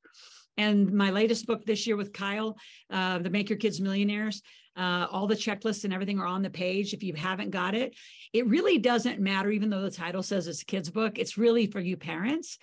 And 0.57 0.91
my 0.91 1.11
latest 1.11 1.47
book 1.47 1.65
this 1.65 1.87
year 1.87 1.95
with 1.95 2.13
Kyle, 2.13 2.57
uh, 2.89 3.19
the 3.19 3.29
Make 3.29 3.49
Your 3.49 3.57
Kids 3.57 3.79
Millionaires, 3.79 4.41
uh, 4.75 5.07
all 5.11 5.27
the 5.27 5.35
checklists 5.35 5.83
and 5.83 5.93
everything 5.93 6.19
are 6.19 6.25
on 6.25 6.41
the 6.41 6.49
page. 6.49 6.93
If 6.93 7.03
you 7.03 7.13
haven't 7.13 7.51
got 7.51 7.75
it, 7.75 7.95
it 8.33 8.47
really 8.47 8.77
doesn't 8.77 9.19
matter, 9.19 9.51
even 9.51 9.69
though 9.69 9.81
the 9.81 9.91
title 9.91 10.23
says 10.23 10.47
it's 10.47 10.61
a 10.61 10.65
kid's 10.65 10.89
book. 10.89 11.19
It's 11.19 11.37
really 11.37 11.67
for 11.67 11.79
you 11.79 11.97
parents. 11.97 12.57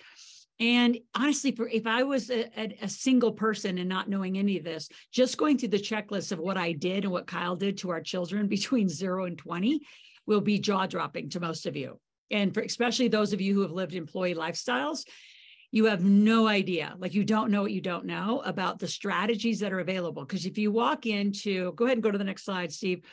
And 0.59 0.97
honestly, 1.13 1.51
for 1.51 1.67
if 1.67 1.85
I 1.85 2.03
was 2.03 2.31
a, 2.31 2.49
a, 2.81 2.89
single 2.89 3.31
person 3.31 3.77
and 3.77 3.87
not 3.87 4.09
knowing 4.09 4.39
any 4.39 4.57
of 4.57 4.63
this, 4.63 4.89
just 5.11 5.37
going 5.37 5.57
through 5.57 5.69
the 5.69 5.77
checklist 5.77 6.31
of 6.31 6.39
what 6.39 6.57
I 6.57 6.71
did 6.71 7.03
and 7.03 7.11
what 7.11 7.27
Kyle 7.27 7.55
did 7.55 7.77
to 7.79 7.91
our 7.91 8.01
children 8.01 8.47
between 8.47 8.89
zero 8.89 9.25
and 9.25 9.37
20 9.37 9.81
will 10.25 10.41
be 10.41 10.57
jaw 10.57 10.87
dropping 10.87 11.29
to 11.31 11.39
most 11.39 11.67
of 11.67 11.75
you. 11.75 11.99
And 12.31 12.53
for 12.53 12.61
especially 12.61 13.07
those 13.07 13.33
of 13.33 13.41
you 13.41 13.53
who 13.53 13.61
have 13.61 13.71
lived 13.71 13.93
employee 13.93 14.33
lifestyles, 14.33 15.05
you 15.77 15.85
have 15.85 16.03
no 16.03 16.47
idea 16.47 16.95
like 16.97 17.13
you 17.13 17.23
don't 17.23 17.51
know 17.51 17.61
what 17.61 17.71
you 17.71 17.81
don't 17.81 18.05
know 18.05 18.41
about 18.45 18.79
the 18.79 18.87
strategies 18.87 19.59
that 19.59 19.71
are 19.71 19.79
available 19.79 20.25
because 20.25 20.47
if 20.47 20.57
you 20.57 20.71
walk 20.71 21.05
into 21.05 21.71
go 21.73 21.85
ahead 21.85 21.97
and 21.97 22.03
go 22.03 22.09
to 22.09 22.17
the 22.17 22.23
next 22.23 22.45
slide 22.45 22.73
steve 22.73 23.03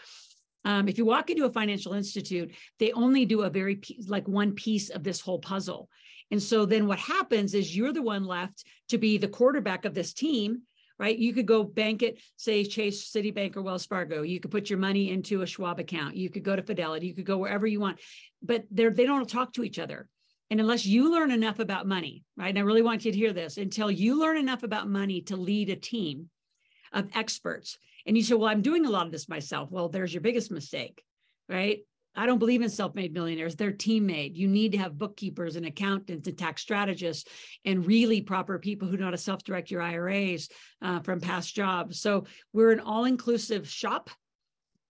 um, 0.64 0.88
if 0.88 0.96
you 0.96 1.04
walk 1.04 1.28
into 1.28 1.44
a 1.44 1.52
financial 1.52 1.92
institute 1.92 2.54
they 2.78 2.90
only 2.92 3.26
do 3.26 3.42
a 3.42 3.50
very 3.50 3.80
like 4.08 4.26
one 4.26 4.54
piece 4.54 4.88
of 4.88 5.04
this 5.04 5.20
whole 5.20 5.38
puzzle 5.38 5.90
and 6.30 6.42
so 6.42 6.64
then 6.64 6.86
what 6.86 6.98
happens 6.98 7.52
is 7.52 7.76
you're 7.76 7.92
the 7.92 8.00
one 8.00 8.24
left 8.24 8.64
to 8.88 8.96
be 8.96 9.18
the 9.18 9.28
quarterback 9.28 9.84
of 9.84 9.92
this 9.92 10.14
team 10.14 10.62
right? 10.96 11.18
You 11.18 11.32
could 11.34 11.46
go 11.46 11.64
bank 11.64 12.04
it, 12.04 12.20
say 12.36 12.64
Chase, 12.64 13.10
Citibank, 13.10 13.56
or 13.56 13.62
Wells 13.62 13.84
Fargo. 13.84 14.22
You 14.22 14.38
could 14.38 14.52
put 14.52 14.70
your 14.70 14.78
money 14.78 15.10
into 15.10 15.42
a 15.42 15.46
Schwab 15.46 15.80
account. 15.80 16.14
You 16.14 16.30
could 16.30 16.44
go 16.44 16.54
to 16.54 16.62
Fidelity. 16.62 17.08
You 17.08 17.14
could 17.14 17.26
go 17.26 17.38
wherever 17.38 17.66
you 17.66 17.80
want, 17.80 18.00
but 18.42 18.64
they're 18.70 18.92
they 18.92 19.04
don't 19.04 19.28
talk 19.28 19.52
to 19.54 19.64
each 19.64 19.80
other. 19.80 20.08
And 20.54 20.60
unless 20.60 20.86
you 20.86 21.10
learn 21.10 21.32
enough 21.32 21.58
about 21.58 21.88
money, 21.88 22.22
right? 22.36 22.50
And 22.50 22.58
I 22.60 22.62
really 22.62 22.80
want 22.80 23.04
you 23.04 23.10
to 23.10 23.18
hear 23.18 23.32
this 23.32 23.56
until 23.56 23.90
you 23.90 24.20
learn 24.20 24.36
enough 24.36 24.62
about 24.62 24.88
money 24.88 25.20
to 25.22 25.36
lead 25.36 25.68
a 25.68 25.74
team 25.74 26.30
of 26.92 27.08
experts. 27.12 27.76
And 28.06 28.16
you 28.16 28.22
say, 28.22 28.36
well, 28.36 28.50
I'm 28.50 28.62
doing 28.62 28.86
a 28.86 28.88
lot 28.88 29.04
of 29.04 29.10
this 29.10 29.28
myself. 29.28 29.72
Well, 29.72 29.88
there's 29.88 30.14
your 30.14 30.20
biggest 30.20 30.52
mistake, 30.52 31.02
right? 31.48 31.80
I 32.14 32.26
don't 32.26 32.38
believe 32.38 32.62
in 32.62 32.68
self-made 32.68 33.12
millionaires. 33.12 33.56
They're 33.56 33.72
team-made. 33.72 34.36
You 34.36 34.46
need 34.46 34.70
to 34.70 34.78
have 34.78 34.96
bookkeepers 34.96 35.56
and 35.56 35.66
accountants 35.66 36.28
and 36.28 36.38
tax 36.38 36.62
strategists 36.62 37.28
and 37.64 37.84
really 37.84 38.20
proper 38.20 38.60
people 38.60 38.86
who 38.86 38.96
know 38.96 39.06
how 39.06 39.10
to 39.10 39.18
self-direct 39.18 39.72
your 39.72 39.82
IRAs 39.82 40.48
uh, 40.80 41.00
from 41.00 41.20
past 41.20 41.52
jobs. 41.52 42.00
So 42.00 42.26
we're 42.52 42.70
an 42.70 42.78
all-inclusive 42.78 43.68
shop 43.68 44.08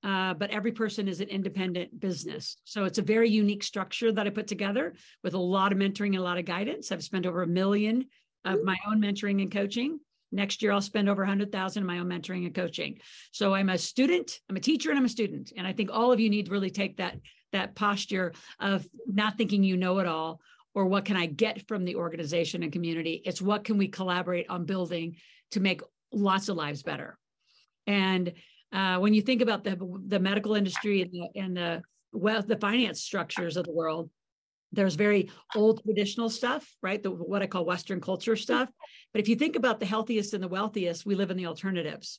uh, 0.05 0.35
but 0.35 0.51
every 0.51 0.73
person 0.73 1.09
is 1.09 1.21
an 1.21 1.29
independent 1.29 1.99
business. 1.99 2.57
So 2.65 2.85
it's 2.85 2.99
a 2.99 3.03
very 3.03 3.29
unique 3.29 3.65
structure 3.65 4.13
that 4.13 4.27
I 4.27 4.31
put 4.31 4.47
together 4.47 4.95
with 5.23 5.35
a 5.35 5.39
lot 5.39 5.73
of 5.73 5.79
mentoring 5.79 6.09
and 6.09 6.19
a 6.19 6.23
lot 6.23 6.39
of 6.39 6.45
guidance. 6.45 6.93
I've 6.93 7.03
spent 7.03 7.27
over 7.27 7.43
a 7.43 7.47
million 7.47 8.05
of 8.45 8.63
my 8.63 8.77
own 8.87 9.01
mentoring 9.01 9.41
and 9.41 9.51
coaching 9.51 9.99
Next 10.35 10.63
year, 10.63 10.73
I'll 10.73 10.81
spend 10.81 11.09
over 11.09 11.23
100,000 11.23 11.81
in 11.81 11.87
my 11.87 11.99
own 12.01 12.09
mentoring 12.09 12.45
and 12.45 12.55
coaching. 12.55 12.99
So 13.31 13.55
I'm 13.55 13.69
a 13.69 13.79
student, 13.79 14.41
I'm 14.51 14.57
a 14.57 14.61
teacher, 14.61 14.91
and 14.91 14.99
I'm 14.99 15.05
a 15.05 15.09
student. 15.09 15.53
And 15.57 15.65
I 15.65 15.73
think 15.73 15.91
all 15.93 16.11
of 16.11 16.19
you 16.19 16.29
need 16.29 16.47
to 16.47 16.53
really 16.53 16.71
take 16.71 16.97
that 16.97 17.19
that 17.53 17.77
posture 17.77 18.33
of 18.59 18.85
not 19.07 19.39
thinking 19.39 19.63
you 19.63 19.77
know 19.77 20.01
it 20.01 20.09
all 20.09 20.41
or 20.75 20.87
what 20.87 21.05
can 21.05 21.17
I 21.17 21.27
get 21.27 21.69
from 21.69 21.85
the 21.85 21.95
organization 21.95 22.65
and 22.65 22.73
community. 22.73 23.23
It's 23.25 23.41
what 23.41 23.63
can 23.63 23.79
we 23.79 23.87
collaborate 23.87 24.51
on 24.51 24.65
building 24.65 25.19
to 25.53 25.61
make 25.61 25.81
lots 26.13 26.49
of 26.49 26.57
lives 26.57 26.83
better. 26.83 27.17
And 27.87 28.33
uh, 28.75 28.99
when 28.99 29.15
you 29.15 29.23
think 29.23 29.41
about 29.41 29.65
the 29.65 29.77
the 30.07 30.19
medical 30.19 30.55
industry 30.55 31.03
and 31.03 31.13
the, 31.13 31.41
and 31.41 31.57
the 31.57 31.83
wealth, 32.13 32.47
the 32.47 32.57
finance 32.57 33.01
structures 33.01 33.57
of 33.57 33.65
the 33.65 33.73
world, 33.73 34.11
there's 34.73 34.97
very 34.97 35.31
old 35.55 35.83
traditional 35.85 36.29
stuff, 36.29 36.69
right? 36.83 37.03
The, 37.03 37.11
what 37.11 37.43
I 37.43 37.47
call 37.47 37.65
Western 37.65 38.01
culture 38.01 38.37
stuff. 38.37 38.69
But 39.13 39.21
if 39.21 39.29
you 39.29 39.37
think 39.37 39.57
about 39.57 39.81
the 39.81 39.87
healthiest 39.87 40.35
and 40.35 40.43
the 40.43 40.49
wealthiest, 40.49 41.07
we 41.07 41.15
live 41.15 41.31
in 41.31 41.37
the 41.37 41.47
alternatives. 41.47 42.19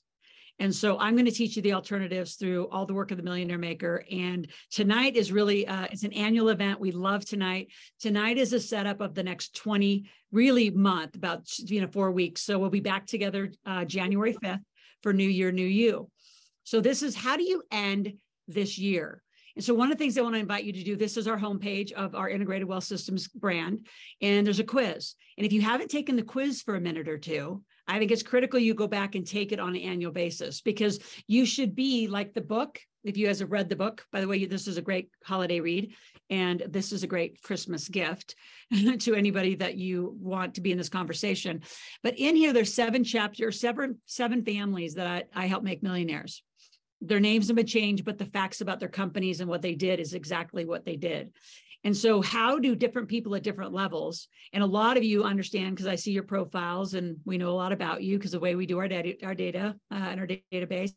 And 0.57 0.73
so 0.73 0.97
I'm 0.97 1.15
going 1.15 1.25
to 1.25 1.31
teach 1.31 1.57
you 1.57 1.61
the 1.61 1.73
alternatives 1.73 2.35
through 2.35 2.69
all 2.69 2.85
the 2.85 2.93
work 2.93 3.11
of 3.11 3.17
the 3.17 3.23
Millionaire 3.23 3.57
Maker. 3.57 4.05
And 4.09 4.47
tonight 4.71 5.17
is 5.17 5.31
really 5.31 5.67
uh, 5.67 5.87
it's 5.91 6.03
an 6.03 6.13
annual 6.13 6.47
event. 6.47 6.79
We 6.79 6.91
love 6.91 7.25
tonight. 7.25 7.67
Tonight 7.99 8.37
is 8.37 8.53
a 8.53 8.59
setup 8.61 9.01
of 9.01 9.13
the 9.13 9.23
next 9.23 9.55
20 9.57 10.09
really 10.31 10.69
month, 10.69 11.15
about 11.15 11.49
you 11.59 11.81
know 11.81 11.87
four 11.87 12.11
weeks. 12.11 12.41
So 12.41 12.57
we'll 12.57 12.69
be 12.69 12.79
back 12.79 13.05
together 13.05 13.51
uh, 13.65 13.83
January 13.83 14.33
5th 14.33 14.63
for 15.03 15.11
New 15.11 15.27
Year, 15.27 15.51
New 15.51 15.67
You. 15.67 16.09
So 16.65 16.81
this 16.81 17.01
is 17.01 17.15
how 17.15 17.37
do 17.37 17.43
you 17.43 17.63
end 17.71 18.13
this 18.47 18.77
year? 18.77 19.23
And 19.55 19.63
so 19.63 19.73
one 19.73 19.89
of 19.89 19.97
the 19.97 20.03
things 20.03 20.17
I 20.17 20.21
want 20.21 20.35
to 20.35 20.39
invite 20.39 20.65
you 20.65 20.73
to 20.73 20.83
do, 20.83 20.97
this 20.97 21.15
is 21.15 21.27
our 21.27 21.39
homepage 21.39 21.93
of 21.93 22.13
our 22.13 22.27
integrated 22.27 22.67
wealth 22.67 22.83
systems 22.83 23.29
brand. 23.29 23.87
And 24.21 24.45
there's 24.45 24.59
a 24.59 24.65
quiz. 24.65 25.15
And 25.37 25.45
if 25.45 25.53
you 25.53 25.61
haven't 25.61 25.89
taken 25.89 26.17
the 26.17 26.23
quiz 26.23 26.61
for 26.61 26.75
a 26.75 26.81
minute 26.81 27.07
or 27.07 27.17
two, 27.17 27.63
I 27.87 27.99
think 27.99 28.11
it's 28.11 28.23
critical 28.23 28.59
you 28.59 28.73
go 28.73 28.87
back 28.87 29.15
and 29.15 29.25
take 29.25 29.51
it 29.51 29.59
on 29.59 29.75
an 29.75 29.81
annual 29.81 30.11
basis 30.11 30.59
because 30.59 30.99
you 31.27 31.45
should 31.45 31.75
be 31.75 32.07
like 32.07 32.33
the 32.33 32.41
book. 32.41 32.79
If 33.03 33.15
you 33.15 33.27
guys 33.27 33.39
have 33.39 33.51
read 33.51 33.69
the 33.69 33.75
book, 33.75 34.03
by 34.11 34.19
the 34.19 34.27
way, 34.27 34.43
this 34.45 34.67
is 34.67 34.77
a 34.77 34.81
great 34.81 35.09
holiday 35.23 35.59
read, 35.59 35.93
and 36.31 36.63
this 36.67 36.91
is 36.91 37.03
a 37.03 37.07
great 37.07 37.39
Christmas 37.43 37.87
gift 37.87 38.33
to 39.01 39.13
anybody 39.13 39.53
that 39.55 39.77
you 39.77 40.17
want 40.19 40.55
to 40.55 40.61
be 40.61 40.71
in 40.71 40.77
this 40.79 40.89
conversation. 40.89 41.61
But 42.01 42.17
in 42.17 42.35
here, 42.35 42.51
there's 42.51 42.73
seven 42.73 43.03
chapters, 43.03 43.61
seven 43.61 43.99
seven 44.07 44.43
families 44.43 44.95
that 44.95 45.05
I, 45.35 45.43
I 45.43 45.45
help 45.45 45.63
make 45.63 45.83
millionaires 45.83 46.41
their 47.07 47.19
names 47.19 47.47
have 47.47 47.55
been 47.55 47.65
changed, 47.65 48.05
but 48.05 48.17
the 48.17 48.25
facts 48.25 48.61
about 48.61 48.79
their 48.79 48.89
companies 48.89 49.39
and 49.39 49.49
what 49.49 49.61
they 49.61 49.75
did 49.75 49.99
is 49.99 50.13
exactly 50.13 50.65
what 50.65 50.85
they 50.85 50.95
did. 50.95 51.31
And 51.83 51.95
so, 51.95 52.21
how 52.21 52.57
do 52.57 52.75
different 52.75 53.09
people 53.09 53.35
at 53.35 53.43
different 53.43 53.71
levels, 53.71 54.27
and 54.53 54.63
a 54.63 54.67
lot 54.67 54.97
of 54.97 55.03
you 55.03 55.23
understand 55.23 55.75
because 55.75 55.87
I 55.87 55.95
see 55.95 56.11
your 56.11 56.23
profiles 56.23 56.95
and 56.95 57.17
we 57.25 57.37
know 57.37 57.51
a 57.51 57.51
lot 57.51 57.71
about 57.71 58.01
you 58.01 58.17
because 58.17 58.31
the 58.31 58.39
way 58.39 58.55
we 58.55 58.65
do 58.65 58.79
our 58.79 58.87
data, 58.87 59.15
our 59.23 59.35
data 59.35 59.75
uh, 59.91 59.95
and 59.95 60.19
our 60.19 60.27
database. 60.51 60.93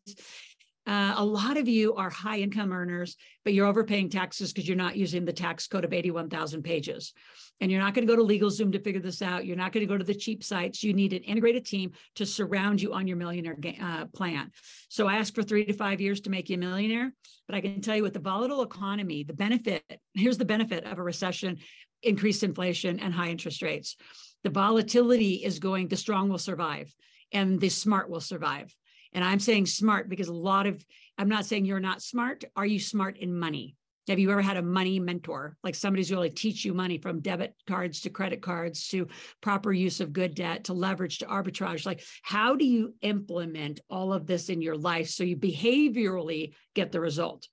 Uh, 0.87 1.13
a 1.17 1.23
lot 1.23 1.57
of 1.57 1.67
you 1.67 1.93
are 1.93 2.09
high 2.09 2.39
income 2.39 2.73
earners, 2.73 3.15
but 3.43 3.53
you're 3.53 3.67
overpaying 3.67 4.09
taxes 4.09 4.51
because 4.51 4.67
you're 4.67 4.75
not 4.75 4.95
using 4.95 5.23
the 5.23 5.33
tax 5.33 5.67
code 5.67 5.85
of 5.85 5.93
81,000 5.93 6.63
pages 6.63 7.13
and 7.61 7.71
you're 7.71 7.81
not 7.81 7.93
going 7.93 8.07
to 8.07 8.13
go 8.13 8.15
to 8.15 8.27
LegalZoom 8.27 8.71
to 8.71 8.79
figure 8.79 9.01
this 9.01 9.21
out. 9.21 9.45
You're 9.45 9.57
not 9.57 9.73
going 9.73 9.85
to 9.85 9.91
go 9.91 9.97
to 9.97 10.03
the 10.03 10.15
cheap 10.15 10.43
sites. 10.43 10.83
You 10.83 10.93
need 10.93 11.13
an 11.13 11.23
integrated 11.23 11.65
team 11.65 11.91
to 12.15 12.25
surround 12.25 12.81
you 12.81 12.93
on 12.93 13.07
your 13.07 13.17
millionaire 13.17 13.57
uh, 13.81 14.05
plan. 14.05 14.51
So 14.87 15.07
I 15.07 15.15
asked 15.15 15.35
for 15.35 15.43
three 15.43 15.65
to 15.65 15.73
five 15.73 15.99
years 15.99 16.21
to 16.21 16.29
make 16.29 16.49
you 16.49 16.55
a 16.55 16.59
millionaire, 16.59 17.11
but 17.47 17.55
I 17.55 17.61
can 17.61 17.81
tell 17.81 17.95
you 17.95 18.03
with 18.03 18.13
the 18.13 18.19
volatile 18.19 18.61
economy, 18.61 19.23
the 19.23 19.33
benefit 19.33 19.83
here's 20.13 20.37
the 20.37 20.45
benefit 20.45 20.85
of 20.85 20.97
a 20.97 21.03
recession, 21.03 21.57
increased 22.03 22.43
inflation, 22.43 22.99
and 22.99 23.13
high 23.13 23.29
interest 23.29 23.61
rates. 23.61 23.97
The 24.43 24.49
volatility 24.49 25.35
is 25.43 25.59
going, 25.59 25.87
the 25.87 25.97
strong 25.97 26.29
will 26.29 26.37
survive 26.37 26.93
and 27.33 27.59
the 27.59 27.69
smart 27.69 28.09
will 28.09 28.21
survive. 28.21 28.73
And 29.13 29.23
I'm 29.23 29.39
saying 29.39 29.65
smart 29.65 30.07
because 30.07 30.27
a 30.27 30.33
lot 30.33 30.67
of, 30.67 30.83
I'm 31.17 31.29
not 31.29 31.45
saying 31.45 31.65
you're 31.65 31.79
not 31.79 32.01
smart. 32.01 32.43
Are 32.55 32.65
you 32.65 32.79
smart 32.79 33.17
in 33.17 33.37
money? 33.37 33.75
Have 34.09 34.17
you 34.17 34.31
ever 34.31 34.41
had 34.41 34.57
a 34.57 34.63
money 34.63 34.99
mentor, 34.99 35.55
like 35.63 35.75
somebody 35.75 36.01
somebody's 36.01 36.11
really 36.11 36.29
teach 36.31 36.65
you 36.65 36.73
money 36.73 36.97
from 36.97 37.19
debit 37.19 37.53
cards 37.67 38.01
to 38.01 38.09
credit 38.09 38.41
cards 38.41 38.87
to 38.89 39.07
proper 39.39 39.71
use 39.71 40.01
of 40.01 40.13
good 40.13 40.33
debt 40.33 40.63
to 40.63 40.73
leverage 40.73 41.19
to 41.19 41.25
arbitrage? 41.25 41.85
Like, 41.85 42.03
how 42.23 42.55
do 42.55 42.65
you 42.65 42.95
implement 43.01 43.81
all 43.87 44.11
of 44.11 44.25
this 44.25 44.49
in 44.49 44.63
your 44.63 44.77
life 44.77 45.09
so 45.09 45.23
you 45.23 45.37
behaviorally 45.37 46.53
get 46.73 46.91
the 46.91 46.99
result? 46.99 47.47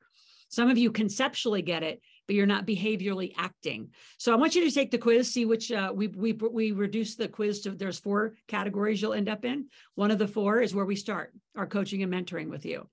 Some 0.48 0.70
of 0.70 0.78
you 0.78 0.90
conceptually 0.90 1.60
get 1.60 1.82
it, 1.82 2.00
but 2.26 2.36
you're 2.36 2.46
not 2.46 2.66
behaviorally 2.66 3.34
acting. 3.36 3.90
So 4.16 4.32
I 4.32 4.36
want 4.36 4.54
you 4.54 4.64
to 4.64 4.74
take 4.74 4.90
the 4.90 4.98
quiz, 4.98 5.30
see 5.30 5.44
which 5.44 5.70
uh, 5.70 5.92
we 5.94 6.08
we 6.08 6.32
we 6.32 6.72
reduce 6.72 7.16
the 7.16 7.28
quiz 7.28 7.60
to 7.62 7.72
there's 7.72 7.98
four 7.98 8.34
categories 8.48 9.02
you'll 9.02 9.12
end 9.12 9.28
up 9.28 9.44
in. 9.44 9.66
One 9.94 10.10
of 10.10 10.18
the 10.18 10.28
four 10.28 10.62
is 10.62 10.74
where 10.74 10.86
we 10.86 10.96
start 10.96 11.34
our 11.54 11.66
coaching 11.66 12.02
and 12.02 12.12
mentoring 12.12 12.48
with 12.48 12.64
you. 12.64 12.88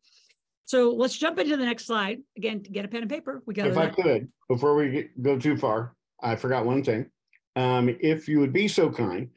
So 0.65 0.91
let's 0.91 1.17
jump 1.17 1.39
into 1.39 1.57
the 1.57 1.65
next 1.65 1.85
slide. 1.85 2.19
Again, 2.37 2.59
get 2.59 2.85
a 2.85 2.87
pen 2.87 3.01
and 3.01 3.09
paper. 3.09 3.43
We 3.45 3.53
got. 3.53 3.67
If 3.67 3.77
I 3.77 3.89
could, 3.89 4.29
before 4.47 4.75
we 4.75 4.89
get, 4.89 5.21
go 5.21 5.37
too 5.37 5.57
far, 5.57 5.95
I 6.21 6.35
forgot 6.35 6.65
one 6.65 6.83
thing. 6.83 7.09
Um, 7.55 7.95
if 7.99 8.27
you 8.27 8.39
would 8.39 8.53
be 8.53 8.67
so 8.67 8.89
kind 8.89 9.29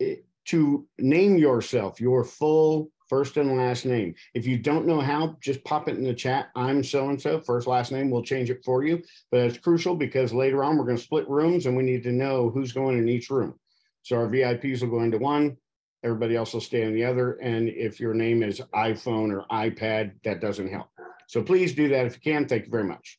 eh, 0.00 0.16
to 0.46 0.86
name 0.98 1.36
yourself 1.36 2.00
your 2.00 2.24
full 2.24 2.90
first 3.08 3.36
and 3.36 3.56
last 3.56 3.86
name. 3.86 4.14
If 4.34 4.46
you 4.46 4.58
don't 4.58 4.86
know 4.86 5.00
how, 5.00 5.36
just 5.40 5.64
pop 5.64 5.88
it 5.88 5.96
in 5.96 6.04
the 6.04 6.14
chat. 6.14 6.48
I'm 6.54 6.84
so 6.84 7.08
and 7.08 7.20
so. 7.20 7.40
First 7.40 7.66
last 7.66 7.90
name. 7.90 8.10
We'll 8.10 8.22
change 8.22 8.50
it 8.50 8.64
for 8.64 8.84
you. 8.84 9.02
But 9.30 9.40
it's 9.40 9.58
crucial 9.58 9.94
because 9.94 10.32
later 10.32 10.62
on 10.62 10.76
we're 10.76 10.84
going 10.84 10.96
to 10.96 11.02
split 11.02 11.28
rooms 11.28 11.66
and 11.66 11.76
we 11.76 11.82
need 11.82 12.02
to 12.04 12.12
know 12.12 12.50
who's 12.50 12.72
going 12.72 12.98
in 12.98 13.08
each 13.08 13.30
room. 13.30 13.54
So 14.02 14.16
our 14.16 14.28
VIPs 14.28 14.82
will 14.82 14.90
go 14.90 15.02
into 15.02 15.18
one, 15.18 15.56
Everybody 16.04 16.36
else 16.36 16.54
will 16.54 16.60
stay 16.60 16.86
on 16.86 16.94
the 16.94 17.04
other. 17.04 17.32
And 17.34 17.68
if 17.68 17.98
your 17.98 18.14
name 18.14 18.42
is 18.42 18.60
iPhone 18.74 19.32
or 19.32 19.44
iPad, 19.50 20.12
that 20.24 20.40
doesn't 20.40 20.68
help. 20.68 20.88
So 21.26 21.42
please 21.42 21.74
do 21.74 21.88
that 21.88 22.06
if 22.06 22.14
you 22.14 22.32
can. 22.32 22.46
Thank 22.46 22.66
you 22.66 22.70
very 22.70 22.84
much. 22.84 23.18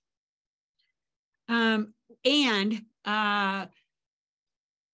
Um, 1.47 1.93
and 2.23 2.81
uh, 3.05 3.65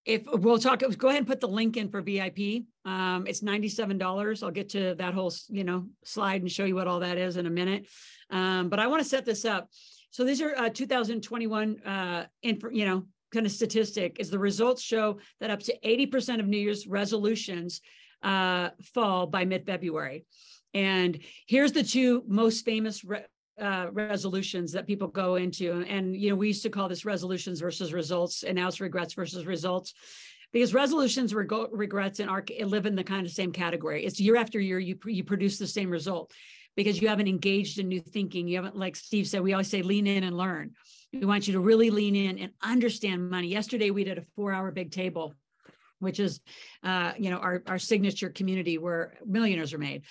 if 0.05 0.23
we'll 0.25 0.59
talk, 0.59 0.81
go 0.97 1.07
ahead 1.09 1.19
and 1.19 1.27
put 1.27 1.39
the 1.39 1.47
link 1.47 1.77
in 1.77 1.89
for 1.89 2.01
VIP. 2.01 2.65
Um, 2.85 3.25
it's 3.27 3.41
$97. 3.41 4.43
I'll 4.43 4.51
get 4.51 4.69
to 4.69 4.95
that 4.95 5.13
whole, 5.13 5.33
you 5.49 5.63
know, 5.63 5.87
slide 6.03 6.41
and 6.41 6.51
show 6.51 6.65
you 6.65 6.75
what 6.75 6.87
all 6.87 6.99
that 6.99 7.17
is 7.17 7.37
in 7.37 7.45
a 7.45 7.49
minute. 7.49 7.87
Um, 8.29 8.69
but 8.69 8.79
I 8.79 8.87
want 8.87 9.01
to 9.01 9.09
set 9.09 9.25
this 9.25 9.45
up. 9.45 9.69
So 10.11 10.23
these 10.23 10.41
are 10.41 10.55
uh, 10.55 10.69
2021, 10.69 11.81
uh, 11.81 12.25
info, 12.41 12.69
you 12.69 12.85
know, 12.85 13.05
kind 13.35 13.45
of 13.45 13.51
statistic 13.51 14.17
is 14.19 14.29
the 14.29 14.39
results 14.39 14.81
show 14.81 15.19
that 15.39 15.51
up 15.51 15.59
to 15.59 15.77
80% 15.85 16.39
of 16.39 16.47
New 16.47 16.57
Year's 16.57 16.87
resolutions 16.87 17.81
uh, 18.23 18.69
fall 18.81 19.27
by 19.27 19.45
mid 19.45 19.65
February. 19.65 20.25
And 20.73 21.19
here's 21.47 21.71
the 21.71 21.83
two 21.83 22.23
most 22.27 22.65
famous 22.65 23.03
re- 23.03 23.25
uh, 23.61 23.87
resolutions 23.91 24.71
that 24.71 24.87
people 24.87 25.07
go 25.07 25.35
into. 25.35 25.85
And, 25.87 26.15
you 26.15 26.29
know, 26.29 26.35
we 26.35 26.47
used 26.47 26.63
to 26.63 26.69
call 26.69 26.89
this 26.89 27.05
resolutions 27.05 27.61
versus 27.61 27.93
results, 27.93 28.43
and 28.43 28.55
now 28.55 28.67
it's 28.67 28.81
regrets 28.81 29.13
versus 29.13 29.45
results. 29.45 29.93
Because 30.51 30.73
resolutions, 30.73 31.33
reg- 31.33 31.51
regrets, 31.71 32.19
and 32.19 32.29
arc 32.29 32.49
live 32.61 32.85
in 32.85 32.95
the 32.95 33.03
kind 33.03 33.25
of 33.25 33.31
same 33.31 33.51
category. 33.51 34.05
It's 34.05 34.19
year 34.19 34.37
after 34.37 34.59
year, 34.59 34.79
you, 34.79 34.97
you 35.05 35.23
produce 35.23 35.57
the 35.57 35.67
same 35.67 35.89
result 35.89 36.33
because 36.75 37.01
you 37.01 37.07
haven't 37.07 37.27
engaged 37.27 37.79
in 37.79 37.87
new 37.87 38.01
thinking. 38.01 38.47
You 38.47 38.57
haven't, 38.57 38.75
like 38.75 38.95
Steve 38.95 39.27
said, 39.27 39.41
we 39.41 39.53
always 39.53 39.69
say 39.69 39.81
lean 39.81 40.07
in 40.07 40.23
and 40.23 40.37
learn. 40.37 40.71
We 41.19 41.25
want 41.25 41.47
you 41.47 41.53
to 41.53 41.59
really 41.59 41.89
lean 41.89 42.15
in 42.15 42.39
and 42.39 42.51
understand 42.61 43.29
money. 43.29 43.47
Yesterday, 43.47 43.89
we 43.89 44.03
did 44.03 44.17
a 44.17 44.25
four 44.35 44.51
hour 44.51 44.71
big 44.71 44.91
table 44.91 45.33
which 45.99 46.19
is 46.19 46.41
uh, 46.83 47.13
you 47.17 47.29
know 47.29 47.37
our, 47.37 47.63
our 47.67 47.79
signature 47.79 48.29
community 48.29 48.77
where 48.77 49.13
millionaires 49.25 49.73
are 49.73 49.77
made 49.77 50.03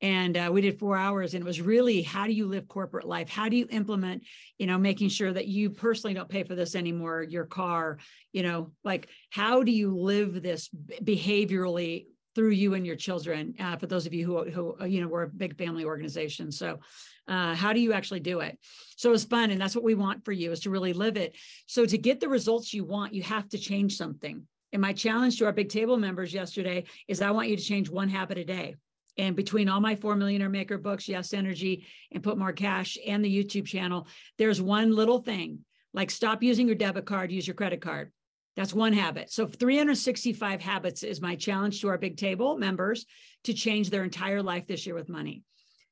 and 0.00 0.36
uh, 0.36 0.50
we 0.52 0.60
did 0.60 0.78
four 0.78 0.96
hours 0.96 1.34
and 1.34 1.42
it 1.42 1.46
was 1.46 1.60
really 1.60 2.00
how 2.00 2.26
do 2.26 2.32
you 2.32 2.46
live 2.46 2.68
corporate 2.68 3.06
life 3.06 3.28
how 3.28 3.48
do 3.48 3.56
you 3.56 3.66
implement 3.70 4.22
you 4.58 4.66
know 4.66 4.78
making 4.78 5.08
sure 5.08 5.32
that 5.32 5.48
you 5.48 5.68
personally 5.68 6.14
don't 6.14 6.28
pay 6.28 6.44
for 6.44 6.54
this 6.54 6.74
anymore 6.74 7.22
your 7.22 7.44
car 7.44 7.98
you 8.32 8.42
know 8.42 8.70
like 8.84 9.08
how 9.30 9.62
do 9.62 9.72
you 9.72 9.96
live 9.96 10.42
this 10.42 10.68
behaviorally 11.02 12.06
through 12.34 12.50
you 12.50 12.74
and 12.74 12.86
your 12.86 12.96
children 12.96 13.54
uh, 13.60 13.76
for 13.76 13.86
those 13.86 14.06
of 14.06 14.14
you 14.14 14.24
who, 14.24 14.50
who 14.50 14.76
uh, 14.80 14.84
you 14.84 15.00
know 15.00 15.08
we're 15.08 15.24
a 15.24 15.28
big 15.28 15.56
family 15.56 15.84
organization. 15.84 16.50
So 16.50 16.80
uh, 17.28 17.54
how 17.54 17.72
do 17.72 17.80
you 17.80 17.92
actually 17.92 18.20
do 18.20 18.40
it? 18.40 18.58
So 18.96 19.12
it's 19.12 19.24
fun 19.24 19.50
and 19.50 19.60
that's 19.60 19.74
what 19.74 19.84
we 19.84 19.94
want 19.94 20.24
for 20.24 20.32
you 20.32 20.52
is 20.52 20.60
to 20.60 20.70
really 20.70 20.92
live 20.92 21.16
it. 21.16 21.36
So 21.66 21.84
to 21.86 21.98
get 21.98 22.20
the 22.20 22.28
results 22.28 22.72
you 22.72 22.84
want 22.84 23.14
you 23.14 23.22
have 23.22 23.48
to 23.50 23.58
change 23.58 23.96
something. 23.96 24.46
And 24.72 24.80
my 24.80 24.92
challenge 24.92 25.38
to 25.38 25.44
our 25.44 25.52
big 25.52 25.68
table 25.68 25.98
members 25.98 26.32
yesterday 26.32 26.84
is 27.08 27.20
i 27.20 27.30
want 27.30 27.48
you 27.48 27.56
to 27.56 27.62
change 27.62 27.90
one 27.90 28.08
habit 28.08 28.38
a 28.38 28.44
day. 28.44 28.76
And 29.18 29.36
between 29.36 29.68
all 29.68 29.80
my 29.80 29.94
four 29.94 30.16
millionaire 30.16 30.48
maker 30.48 30.78
books 30.78 31.08
yes 31.08 31.34
energy 31.34 31.86
and 32.10 32.22
put 32.22 32.38
more 32.38 32.52
cash 32.52 32.96
and 33.06 33.24
the 33.24 33.44
youtube 33.44 33.66
channel 33.66 34.06
there's 34.38 34.60
one 34.60 34.94
little 34.94 35.18
thing 35.18 35.60
like 35.92 36.10
stop 36.10 36.42
using 36.42 36.66
your 36.66 36.76
debit 36.76 37.04
card 37.04 37.30
use 37.30 37.46
your 37.46 37.54
credit 37.54 37.82
card 37.82 38.10
that's 38.56 38.74
one 38.74 38.92
habit. 38.92 39.30
So 39.32 39.46
365 39.46 40.60
habits 40.60 41.02
is 41.02 41.20
my 41.20 41.36
challenge 41.36 41.80
to 41.80 41.88
our 41.88 41.98
big 41.98 42.16
table 42.16 42.58
members 42.58 43.06
to 43.44 43.54
change 43.54 43.90
their 43.90 44.04
entire 44.04 44.42
life 44.42 44.66
this 44.66 44.86
year 44.86 44.94
with 44.94 45.08
money. 45.08 45.42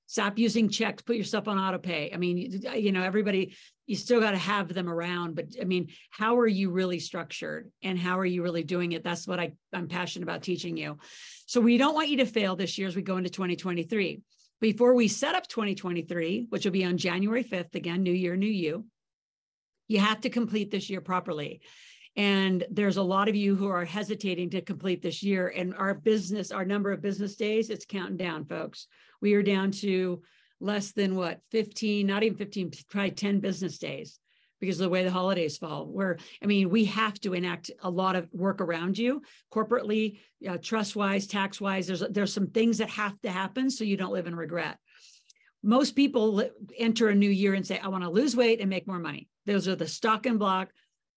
Stop 0.06 0.38
using 0.38 0.68
checks, 0.68 1.02
put 1.02 1.16
yourself 1.16 1.46
on 1.46 1.56
auto 1.56 1.78
pay. 1.78 2.10
I 2.12 2.16
mean, 2.16 2.60
you 2.74 2.90
know, 2.90 3.02
everybody, 3.02 3.54
you 3.86 3.94
still 3.94 4.20
got 4.20 4.32
to 4.32 4.38
have 4.38 4.74
them 4.74 4.88
around, 4.88 5.36
but 5.36 5.46
I 5.60 5.64
mean, 5.64 5.88
how 6.10 6.38
are 6.40 6.48
you 6.48 6.70
really 6.70 6.98
structured 6.98 7.70
and 7.82 7.96
how 7.96 8.18
are 8.18 8.26
you 8.26 8.42
really 8.42 8.64
doing 8.64 8.92
it? 8.92 9.04
That's 9.04 9.26
what 9.26 9.38
I, 9.38 9.52
I'm 9.72 9.86
passionate 9.86 10.24
about 10.24 10.42
teaching 10.42 10.76
you. 10.76 10.98
So 11.46 11.60
we 11.60 11.78
don't 11.78 11.94
want 11.94 12.08
you 12.08 12.18
to 12.18 12.26
fail 12.26 12.56
this 12.56 12.76
year 12.76 12.88
as 12.88 12.96
we 12.96 13.02
go 13.02 13.18
into 13.18 13.30
2023. 13.30 14.20
Before 14.60 14.94
we 14.94 15.06
set 15.06 15.36
up 15.36 15.46
2023, 15.46 16.46
which 16.50 16.64
will 16.64 16.72
be 16.72 16.84
on 16.84 16.98
January 16.98 17.44
5th, 17.44 17.76
again, 17.76 18.02
new 18.02 18.12
year, 18.12 18.36
new 18.36 18.46
you, 18.46 18.86
you 19.86 20.00
have 20.00 20.20
to 20.22 20.28
complete 20.30 20.70
this 20.70 20.90
year 20.90 21.00
properly. 21.00 21.60
And 22.16 22.64
there's 22.70 22.96
a 22.96 23.02
lot 23.02 23.28
of 23.28 23.36
you 23.36 23.54
who 23.54 23.68
are 23.68 23.84
hesitating 23.84 24.50
to 24.50 24.60
complete 24.60 25.00
this 25.00 25.22
year. 25.22 25.52
And 25.54 25.74
our 25.74 25.94
business, 25.94 26.50
our 26.50 26.64
number 26.64 26.90
of 26.92 27.02
business 27.02 27.36
days, 27.36 27.70
it's 27.70 27.84
counting 27.84 28.16
down, 28.16 28.44
folks. 28.44 28.88
We 29.20 29.34
are 29.34 29.42
down 29.42 29.70
to 29.72 30.22
less 30.60 30.92
than 30.92 31.14
what, 31.14 31.40
15, 31.50 32.06
not 32.06 32.22
even 32.22 32.36
15, 32.36 32.72
probably 32.88 33.12
10 33.12 33.40
business 33.40 33.78
days 33.78 34.18
because 34.60 34.78
of 34.78 34.84
the 34.84 34.90
way 34.90 35.04
the 35.04 35.10
holidays 35.10 35.56
fall. 35.56 35.86
Where, 35.86 36.18
I 36.42 36.46
mean, 36.46 36.68
we 36.68 36.84
have 36.86 37.18
to 37.20 37.32
enact 37.32 37.70
a 37.82 37.90
lot 37.90 38.16
of 38.16 38.28
work 38.32 38.60
around 38.60 38.98
you 38.98 39.22
corporately, 39.52 40.18
uh, 40.46 40.58
trust 40.58 40.96
wise, 40.96 41.26
tax 41.26 41.60
wise. 41.60 41.86
There's, 41.86 42.04
there's 42.10 42.34
some 42.34 42.48
things 42.48 42.78
that 42.78 42.90
have 42.90 43.18
to 43.22 43.30
happen 43.30 43.70
so 43.70 43.84
you 43.84 43.96
don't 43.96 44.12
live 44.12 44.26
in 44.26 44.34
regret. 44.34 44.78
Most 45.62 45.96
people 45.96 46.42
enter 46.78 47.08
a 47.08 47.14
new 47.14 47.30
year 47.30 47.54
and 47.54 47.66
say, 47.66 47.78
I 47.78 47.88
want 47.88 48.04
to 48.04 48.10
lose 48.10 48.36
weight 48.36 48.60
and 48.60 48.70
make 48.70 48.86
more 48.86 48.98
money. 48.98 49.28
Those 49.46 49.68
are 49.68 49.76
the 49.76 49.88
stock 49.88 50.26
and 50.26 50.38
block 50.38 50.70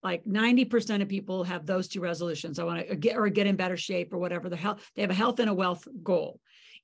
like 0.03 0.25
90% 0.25 1.01
of 1.01 1.07
people 1.07 1.43
have 1.43 1.65
those 1.65 1.87
two 1.87 2.01
resolutions. 2.01 2.59
I 2.59 2.63
want 2.63 2.87
to 2.87 2.95
get 2.95 3.17
or 3.17 3.27
get 3.29 3.47
in 3.47 3.55
better 3.55 3.77
shape 3.77 4.13
or 4.13 4.17
whatever 4.17 4.49
the 4.49 4.55
health, 4.55 4.85
they 4.95 5.01
have 5.01 5.11
a 5.11 5.15
health 5.15 5.39
and 5.39 5.49
a 5.49 5.53
wealth 5.53 5.87
goal. 6.03 6.39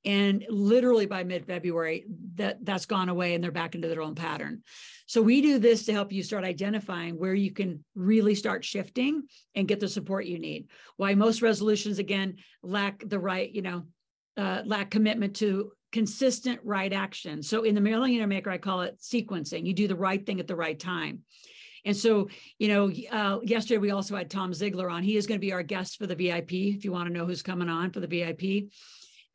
And 0.05 0.45
literally 0.47 1.05
by 1.05 1.25
mid-February, 1.25 2.05
that 2.35 2.63
that's 2.63 2.85
gone 2.85 3.09
away 3.09 3.33
and 3.33 3.43
they're 3.43 3.51
back 3.51 3.75
into 3.75 3.89
their 3.89 4.01
own 4.01 4.15
pattern. 4.15 4.63
So 5.07 5.21
we 5.21 5.41
do 5.41 5.59
this 5.59 5.85
to 5.85 5.93
help 5.93 6.13
you 6.13 6.23
start 6.23 6.45
identifying 6.45 7.19
where 7.19 7.33
you 7.33 7.51
can 7.51 7.83
really 7.95 8.35
start 8.35 8.63
shifting 8.63 9.23
and 9.55 9.67
get 9.67 9.81
the 9.81 9.89
support 9.89 10.25
you 10.25 10.39
need. 10.39 10.69
Why 10.95 11.15
most 11.15 11.41
resolutions 11.41 11.99
again 11.99 12.37
lack 12.63 13.03
the 13.05 13.19
right, 13.19 13.51
you 13.51 13.61
know, 13.61 13.83
uh, 14.37 14.61
lack 14.65 14.89
commitment 14.89 15.35
to 15.37 15.73
consistent 15.91 16.61
right 16.63 16.93
action. 16.93 17.43
So 17.43 17.63
in 17.63 17.75
the 17.75 17.81
Millionaire 17.81 18.27
Maker, 18.27 18.51
I 18.51 18.57
call 18.57 18.81
it 18.81 18.99
sequencing. 19.01 19.65
You 19.65 19.73
do 19.73 19.87
the 19.87 19.95
right 19.95 20.25
thing 20.25 20.39
at 20.39 20.47
the 20.47 20.55
right 20.55 20.79
time. 20.79 21.23
And 21.85 21.95
so, 21.95 22.29
you 22.57 22.67
know, 22.67 22.91
uh, 23.11 23.39
yesterday 23.43 23.77
we 23.77 23.91
also 23.91 24.15
had 24.15 24.29
Tom 24.29 24.51
Ziglar 24.51 24.91
on. 24.91 25.03
He 25.03 25.17
is 25.17 25.27
going 25.27 25.39
to 25.39 25.45
be 25.45 25.53
our 25.53 25.63
guest 25.63 25.97
for 25.97 26.07
the 26.07 26.15
VIP. 26.15 26.53
If 26.53 26.85
you 26.85 26.91
want 26.91 27.07
to 27.07 27.13
know 27.13 27.25
who's 27.25 27.41
coming 27.41 27.69
on 27.69 27.91
for 27.91 27.99
the 27.99 28.07
VIP, 28.07 28.69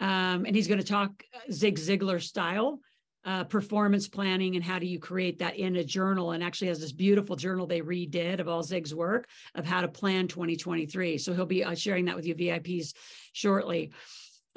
um, 0.01 0.45
and 0.45 0.55
he's 0.55 0.69
going 0.69 0.81
to 0.81 0.87
talk 0.87 1.23
uh, 1.35 1.53
Zig 1.53 1.79
Ziglar 1.79 2.23
style. 2.23 2.81
Uh, 3.27 3.43
performance 3.43 4.07
planning 4.07 4.55
and 4.55 4.63
how 4.63 4.79
do 4.79 4.87
you 4.87 4.99
create 4.99 5.39
that 5.39 5.57
in 5.57 5.77
a 5.77 5.83
journal 5.83 6.33
and 6.33 6.45
actually 6.45 6.69
has 6.69 6.79
this 6.79 6.93
beautiful 6.93 7.37
journal 7.37 7.67
they 7.67 7.81
redid 7.81 8.39
of 8.39 8.49
all 8.49 8.63
Zig's 8.63 8.95
work 8.95 9.27
of 9.55 9.65
how 9.65 9.81
to 9.81 9.89
plan 9.89 10.29
2023. 10.29 11.17
So 11.17 11.33
he'll 11.33 11.47
be 11.47 11.65
uh, 11.65 11.75
sharing 11.75 12.05
that 12.05 12.17
with 12.17 12.27
you 12.27 12.35
VIPs 12.35 12.93
shortly. 13.33 13.93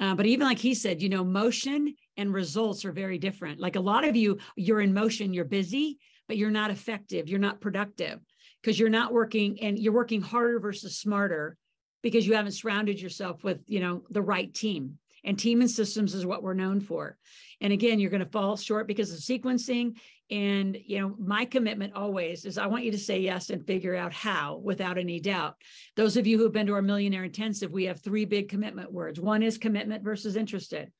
Uh, 0.00 0.14
but 0.14 0.26
even 0.26 0.46
like 0.46 0.58
he 0.58 0.74
said, 0.74 1.00
you 1.00 1.08
know, 1.08 1.24
motion 1.24 1.94
and 2.18 2.32
results 2.32 2.84
are 2.84 2.92
very 2.92 3.16
different. 3.16 3.58
Like 3.58 3.76
a 3.76 3.80
lot 3.80 4.04
of 4.04 4.14
you, 4.16 4.38
you're 4.54 4.80
in 4.80 4.92
motion, 4.92 5.32
you're 5.32 5.44
busy, 5.44 5.98
but 6.28 6.36
you're 6.36 6.50
not 6.50 6.70
effective, 6.70 7.28
you're 7.28 7.40
not 7.40 7.60
productive 7.60 8.20
because 8.62 8.78
you're 8.78 8.88
not 8.88 9.12
working 9.12 9.60
and 9.62 9.78
you're 9.78 9.92
working 9.92 10.20
harder 10.20 10.60
versus 10.60 10.96
smarter 10.96 11.56
because 12.02 12.26
you 12.26 12.34
haven't 12.34 12.52
surrounded 12.52 13.00
yourself 13.00 13.42
with, 13.42 13.60
you 13.66 13.80
know, 13.80 14.04
the 14.10 14.22
right 14.22 14.52
team. 14.54 14.98
And 15.24 15.38
team 15.38 15.60
and 15.60 15.70
systems 15.70 16.14
is 16.14 16.24
what 16.24 16.42
we're 16.42 16.54
known 16.54 16.80
for. 16.80 17.18
And 17.60 17.72
again, 17.72 17.98
you're 17.98 18.10
going 18.10 18.24
to 18.24 18.30
fall 18.30 18.56
short 18.56 18.86
because 18.86 19.12
of 19.12 19.18
sequencing. 19.18 19.98
And, 20.30 20.78
you 20.86 21.00
know, 21.00 21.16
my 21.18 21.44
commitment 21.44 21.94
always 21.94 22.44
is 22.44 22.56
I 22.56 22.66
want 22.66 22.84
you 22.84 22.92
to 22.92 22.98
say 22.98 23.18
yes 23.18 23.50
and 23.50 23.66
figure 23.66 23.96
out 23.96 24.12
how 24.12 24.60
without 24.62 24.96
any 24.96 25.18
doubt. 25.18 25.56
Those 25.96 26.16
of 26.16 26.26
you 26.26 26.38
who've 26.38 26.52
been 26.52 26.68
to 26.68 26.74
our 26.74 26.82
Millionaire 26.82 27.24
Intensive, 27.24 27.72
we 27.72 27.84
have 27.84 28.00
three 28.00 28.26
big 28.26 28.48
commitment 28.48 28.92
words. 28.92 29.18
One 29.18 29.42
is 29.42 29.58
commitment 29.58 30.04
versus 30.04 30.36
interested. 30.36 30.92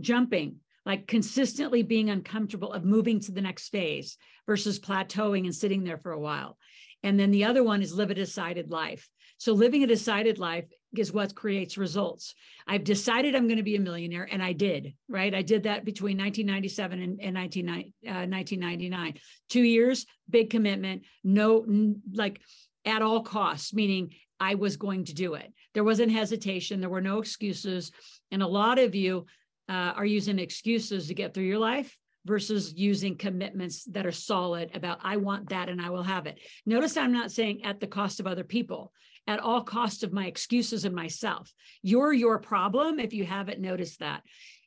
Jumping, 0.00 0.56
like 0.84 1.06
consistently 1.06 1.82
being 1.82 2.10
uncomfortable 2.10 2.72
of 2.72 2.84
moving 2.84 3.20
to 3.20 3.32
the 3.32 3.40
next 3.40 3.68
phase 3.68 4.16
versus 4.46 4.80
plateauing 4.80 5.44
and 5.44 5.54
sitting 5.54 5.84
there 5.84 5.98
for 5.98 6.12
a 6.12 6.20
while. 6.20 6.56
And 7.02 7.18
then 7.18 7.30
the 7.30 7.44
other 7.44 7.62
one 7.62 7.82
is 7.82 7.94
live 7.94 8.10
a 8.10 8.14
decided 8.14 8.70
life. 8.70 9.08
So 9.38 9.52
living 9.52 9.82
a 9.82 9.88
decided 9.88 10.38
life 10.38 10.66
is 10.96 11.12
what 11.12 11.34
creates 11.34 11.76
results. 11.76 12.34
I've 12.66 12.84
decided 12.84 13.34
I'm 13.34 13.48
going 13.48 13.56
to 13.56 13.64
be 13.64 13.74
a 13.74 13.80
millionaire, 13.80 14.28
and 14.30 14.42
I 14.42 14.52
did, 14.52 14.94
right? 15.08 15.34
I 15.34 15.42
did 15.42 15.64
that 15.64 15.84
between 15.84 16.16
1997 16.16 17.02
and, 17.02 17.20
and 17.20 17.34
19, 17.34 17.68
uh, 17.68 17.72
1999. 18.04 19.14
Two 19.48 19.62
years, 19.62 20.06
big 20.30 20.50
commitment, 20.50 21.02
no, 21.24 21.64
like 22.12 22.40
at 22.84 23.02
all 23.02 23.22
costs, 23.22 23.74
meaning 23.74 24.10
I 24.38 24.54
was 24.54 24.76
going 24.76 25.04
to 25.06 25.14
do 25.14 25.34
it. 25.34 25.52
There 25.74 25.84
wasn't 25.84 26.12
hesitation, 26.12 26.80
there 26.80 26.90
were 26.90 27.00
no 27.00 27.18
excuses. 27.18 27.90
And 28.30 28.42
a 28.42 28.46
lot 28.46 28.78
of 28.78 28.94
you 28.94 29.26
uh, 29.72 29.94
are 29.96 30.04
using 30.04 30.38
excuses 30.38 31.06
to 31.06 31.14
get 31.14 31.32
through 31.32 31.44
your 31.44 31.58
life 31.58 31.96
versus 32.26 32.74
using 32.76 33.16
commitments 33.16 33.84
that 33.84 34.04
are 34.04 34.12
solid 34.12 34.70
about 34.74 34.98
i 35.02 35.16
want 35.16 35.48
that 35.48 35.70
and 35.70 35.80
i 35.80 35.88
will 35.88 36.02
have 36.02 36.26
it. 36.26 36.38
Notice 36.66 36.96
i'm 36.98 37.12
not 37.12 37.32
saying 37.32 37.64
at 37.64 37.80
the 37.80 37.86
cost 37.86 38.20
of 38.20 38.26
other 38.26 38.44
people 38.44 38.92
at 39.26 39.40
all 39.40 39.62
cost 39.62 40.02
of 40.02 40.12
my 40.12 40.26
excuses 40.26 40.84
and 40.84 40.94
myself. 40.94 41.52
You're 41.80 42.12
your 42.12 42.38
problem 42.38 42.98
if 42.98 43.12
you 43.14 43.24
haven't 43.24 43.60
noticed 43.60 44.00
that. 44.00 44.22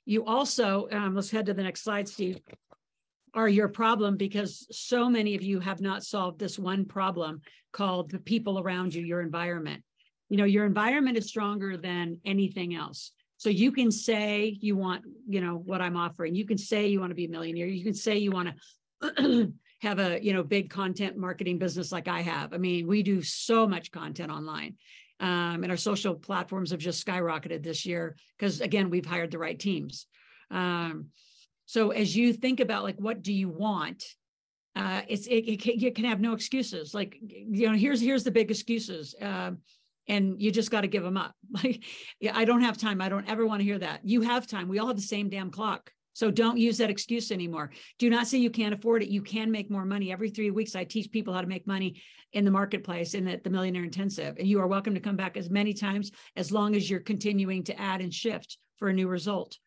You 0.06 0.26
also 0.26 0.88
um, 0.92 1.14
let's 1.14 1.30
head 1.30 1.46
to 1.46 1.54
the 1.54 1.64
next 1.64 1.84
slide 1.84 2.08
steve 2.10 2.40
are 3.36 3.50
your 3.50 3.68
problem 3.68 4.18
because 4.18 4.66
so 4.72 5.10
many 5.10 5.36
of 5.36 5.44
you 5.44 5.60
have 5.60 5.82
not 5.82 6.04
solved 6.04 6.40
this 6.40 6.58
one 6.58 6.86
problem 6.86 7.42
called 7.74 8.10
the 8.10 8.20
people 8.20 8.60
around 8.60 8.96
you 8.96 9.04
your 9.04 9.22
environment. 9.22 9.84
You 10.30 10.38
know 10.38 10.46
your 10.46 10.66
environment 10.66 11.16
is 11.16 11.28
stronger 11.28 11.78
than 11.78 12.20
anything 12.26 12.74
else 12.74 13.12
so 13.46 13.52
you 13.52 13.72
can 13.72 13.92
say 13.92 14.58
you 14.60 14.76
want, 14.76 15.04
you 15.28 15.40
know, 15.40 15.56
what 15.56 15.80
I'm 15.80 15.96
offering. 15.96 16.34
You 16.34 16.46
can 16.46 16.58
say 16.58 16.88
you 16.88 17.00
want 17.00 17.12
to 17.12 17.16
be 17.16 17.26
a 17.26 17.30
millionaire. 17.30 17.68
You 17.68 17.84
can 17.84 17.94
say 17.94 18.18
you 18.18 18.32
want 18.32 18.50
to 19.20 19.54
have 19.84 20.00
a, 20.00 20.20
you 20.20 20.34
know, 20.34 20.42
big 20.42 20.72
content 20.72 21.16
marketing 21.16 21.60
business 21.60 21.92
like 21.92 22.08
I 22.08 22.22
have. 22.22 22.54
I 22.54 22.58
mean, 22.58 22.88
we 22.88 23.04
do 23.04 23.22
so 23.22 23.68
much 23.68 23.92
content 23.92 24.32
online. 24.32 24.78
Um, 25.20 25.62
and 25.62 25.68
our 25.70 25.78
social 25.78 26.16
platforms 26.16 26.72
have 26.72 26.80
just 26.80 27.06
skyrocketed 27.06 27.62
this 27.62 27.86
year 27.86 28.16
because 28.36 28.62
again, 28.62 28.90
we've 28.90 29.06
hired 29.06 29.30
the 29.30 29.38
right 29.38 29.60
teams. 29.60 30.08
Um, 30.50 31.10
so 31.68 31.92
as 31.92 32.18
you 32.18 32.34
think 32.34 32.62
about 32.62 32.82
like 32.82 32.98
what 32.98 33.22
do 33.22 33.32
you 33.32 33.48
want, 33.48 34.04
uh, 34.76 35.02
it's 35.08 35.28
it, 35.28 35.48
it, 35.48 35.62
can, 35.62 35.80
you 35.80 35.92
can 35.92 36.06
have 36.06 36.20
no 36.20 36.34
excuses. 36.34 36.96
Like 36.96 37.16
you 37.22 37.70
know, 37.70 37.78
here's 37.78 38.02
here's 38.02 38.24
the 38.24 38.32
big 38.32 38.50
excuses. 38.50 39.14
Uh, 39.22 39.52
and 40.08 40.42
you 40.42 40.52
just 40.52 40.72
got 40.72 40.82
to 40.82 40.88
give 40.88 41.04
them 41.04 41.18
up. 41.18 41.34
Like, 41.64 41.84
yeah, 42.20 42.36
I 42.36 42.44
don't 42.44 42.62
have 42.62 42.78
time. 42.78 43.02
I 43.02 43.08
don't 43.08 43.30
ever 43.30 43.46
want 43.46 43.62
to 43.62 43.66
hear 43.66 43.80
that. 43.80 44.02
You 44.04 44.22
have 44.22 44.46
time. 44.46 44.68
We 44.68 44.80
all 44.80 44.88
have 44.88 44.98
the 44.98 45.02
same 45.02 45.30
damn 45.30 45.50
clock. 45.50 45.90
So 46.12 46.32
don't 46.32 46.58
use 46.58 46.78
that 46.78 46.90
excuse 46.90 47.32
anymore. 47.32 47.72
Do 48.00 48.10
not 48.10 48.28
say 48.28 48.38
you 48.38 48.50
can't 48.50 48.74
afford 48.74 49.04
it. 49.04 49.10
You 49.10 49.22
can 49.22 49.52
make 49.52 49.70
more 49.70 49.86
money. 49.86 50.12
Every 50.12 50.30
three 50.30 50.50
weeks, 50.50 50.76
I 50.76 50.84
teach 50.84 51.12
people 51.12 51.34
how 51.34 51.42
to 51.42 51.48
make 51.48 51.68
money 51.68 52.02
in 52.32 52.46
the 52.46 52.52
marketplace 52.52 53.14
in 53.14 53.26
the, 53.26 53.40
the 53.44 53.50
Millionaire 53.50 53.84
Intensive. 53.84 54.36
And 54.38 54.48
you 54.48 54.62
are 54.62 54.68
welcome 54.68 54.94
to 54.94 55.02
come 55.02 55.18
back 55.18 55.36
as 55.36 55.50
many 55.50 55.74
times 55.74 56.12
as 56.36 56.52
long 56.52 56.76
as 56.76 56.90
you're 56.90 57.02
continuing 57.02 57.64
to 57.66 57.80
add 57.80 58.02
and 58.02 58.14
shift 58.14 58.58
for 58.78 58.90
a 58.90 58.94
new 58.94 59.08
result. 59.08 59.58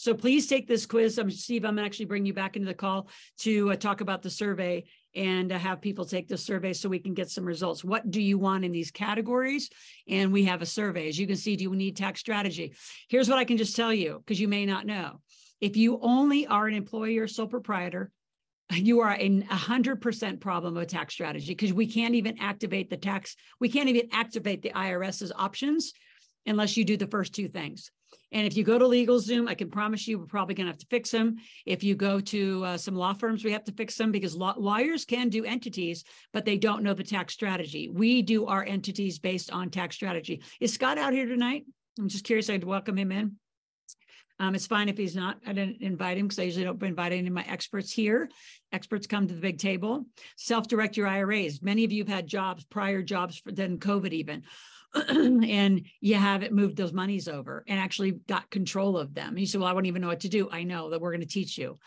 So 0.00 0.14
please 0.14 0.46
take 0.46 0.66
this 0.66 0.86
quiz. 0.86 1.18
I'm 1.18 1.30
Steve. 1.30 1.66
I'm 1.66 1.78
actually 1.78 2.06
bring 2.06 2.24
you 2.24 2.32
back 2.32 2.56
into 2.56 2.66
the 2.66 2.72
call 2.72 3.10
to 3.40 3.72
uh, 3.72 3.76
talk 3.76 4.00
about 4.00 4.22
the 4.22 4.30
survey 4.30 4.84
and 5.14 5.52
uh, 5.52 5.58
have 5.58 5.82
people 5.82 6.06
take 6.06 6.26
the 6.26 6.38
survey 6.38 6.72
so 6.72 6.88
we 6.88 7.00
can 7.00 7.12
get 7.12 7.28
some 7.28 7.44
results. 7.44 7.84
What 7.84 8.10
do 8.10 8.22
you 8.22 8.38
want 8.38 8.64
in 8.64 8.72
these 8.72 8.90
categories? 8.90 9.68
And 10.08 10.32
we 10.32 10.44
have 10.44 10.62
a 10.62 10.66
survey. 10.66 11.10
As 11.10 11.18
you 11.18 11.26
can 11.26 11.36
see, 11.36 11.54
do 11.54 11.64
you 11.64 11.74
need 11.74 11.98
tax 11.98 12.18
strategy? 12.18 12.72
Here's 13.10 13.28
what 13.28 13.36
I 13.36 13.44
can 13.44 13.58
just 13.58 13.76
tell 13.76 13.92
you 13.92 14.22
because 14.24 14.40
you 14.40 14.48
may 14.48 14.64
not 14.64 14.86
know. 14.86 15.20
If 15.60 15.76
you 15.76 15.98
only 16.00 16.46
are 16.46 16.66
an 16.66 16.72
employer, 16.72 17.26
sole 17.26 17.46
proprietor, 17.46 18.10
you 18.72 19.00
are 19.00 19.14
a 19.20 19.44
hundred 19.50 20.00
percent 20.00 20.40
problem 20.40 20.78
of 20.78 20.86
tax 20.86 21.12
strategy 21.12 21.52
because 21.52 21.74
we 21.74 21.86
can't 21.86 22.14
even 22.14 22.38
activate 22.38 22.88
the 22.88 22.96
tax, 22.96 23.36
we 23.60 23.68
can't 23.68 23.90
even 23.90 24.08
activate 24.12 24.62
the 24.62 24.70
IRS's 24.70 25.30
options 25.36 25.92
unless 26.46 26.78
you 26.78 26.86
do 26.86 26.96
the 26.96 27.06
first 27.06 27.34
two 27.34 27.48
things. 27.48 27.90
And 28.32 28.46
if 28.46 28.56
you 28.56 28.62
go 28.62 28.78
to 28.78 28.84
LegalZoom, 28.84 29.48
I 29.48 29.54
can 29.54 29.70
promise 29.70 30.06
you 30.06 30.18
we're 30.18 30.26
probably 30.26 30.54
going 30.54 30.66
to 30.66 30.72
have 30.72 30.78
to 30.78 30.86
fix 30.86 31.10
them. 31.10 31.36
If 31.66 31.82
you 31.82 31.94
go 31.94 32.20
to 32.20 32.64
uh, 32.64 32.76
some 32.76 32.94
law 32.94 33.12
firms, 33.12 33.44
we 33.44 33.52
have 33.52 33.64
to 33.64 33.72
fix 33.72 33.96
them 33.96 34.12
because 34.12 34.36
law- 34.36 34.54
lawyers 34.56 35.04
can 35.04 35.28
do 35.28 35.44
entities, 35.44 36.04
but 36.32 36.44
they 36.44 36.56
don't 36.56 36.82
know 36.82 36.94
the 36.94 37.02
tax 37.02 37.34
strategy. 37.34 37.88
We 37.88 38.22
do 38.22 38.46
our 38.46 38.64
entities 38.64 39.18
based 39.18 39.50
on 39.52 39.70
tax 39.70 39.96
strategy. 39.96 40.42
Is 40.60 40.72
Scott 40.72 40.98
out 40.98 41.12
here 41.12 41.26
tonight? 41.26 41.64
I'm 41.98 42.08
just 42.08 42.24
curious. 42.24 42.48
I'd 42.48 42.64
welcome 42.64 42.96
him 42.96 43.10
in. 43.10 43.36
Um, 44.38 44.54
it's 44.54 44.66
fine 44.66 44.88
if 44.88 44.96
he's 44.96 45.14
not. 45.14 45.36
I 45.46 45.52
didn't 45.52 45.82
invite 45.82 46.16
him 46.16 46.26
because 46.26 46.38
I 46.38 46.44
usually 46.44 46.64
don't 46.64 46.82
invite 46.82 47.12
any 47.12 47.26
of 47.26 47.34
my 47.34 47.44
experts 47.46 47.92
here. 47.92 48.30
Experts 48.72 49.06
come 49.06 49.28
to 49.28 49.34
the 49.34 49.40
big 49.40 49.58
table. 49.58 50.06
Self-direct 50.36 50.96
your 50.96 51.08
IRAs. 51.08 51.60
Many 51.60 51.84
of 51.84 51.92
you 51.92 52.04
have 52.04 52.14
had 52.14 52.26
jobs, 52.26 52.64
prior 52.64 53.02
jobs 53.02 53.36
for, 53.36 53.52
than 53.52 53.78
COVID 53.78 54.12
even. 54.12 54.44
and 55.08 55.86
you 56.00 56.16
haven't 56.16 56.52
moved 56.52 56.76
those 56.76 56.92
monies 56.92 57.28
over 57.28 57.64
and 57.68 57.78
actually 57.78 58.12
got 58.12 58.50
control 58.50 58.96
of 58.96 59.14
them. 59.14 59.38
You 59.38 59.46
say, 59.46 59.58
well, 59.58 59.68
I 59.68 59.72
wouldn't 59.72 59.88
even 59.88 60.02
know 60.02 60.08
what 60.08 60.20
to 60.20 60.28
do. 60.28 60.48
I 60.50 60.64
know 60.64 60.90
that 60.90 61.00
we're 61.00 61.12
going 61.12 61.20
to 61.20 61.26
teach 61.26 61.56
you. 61.56 61.78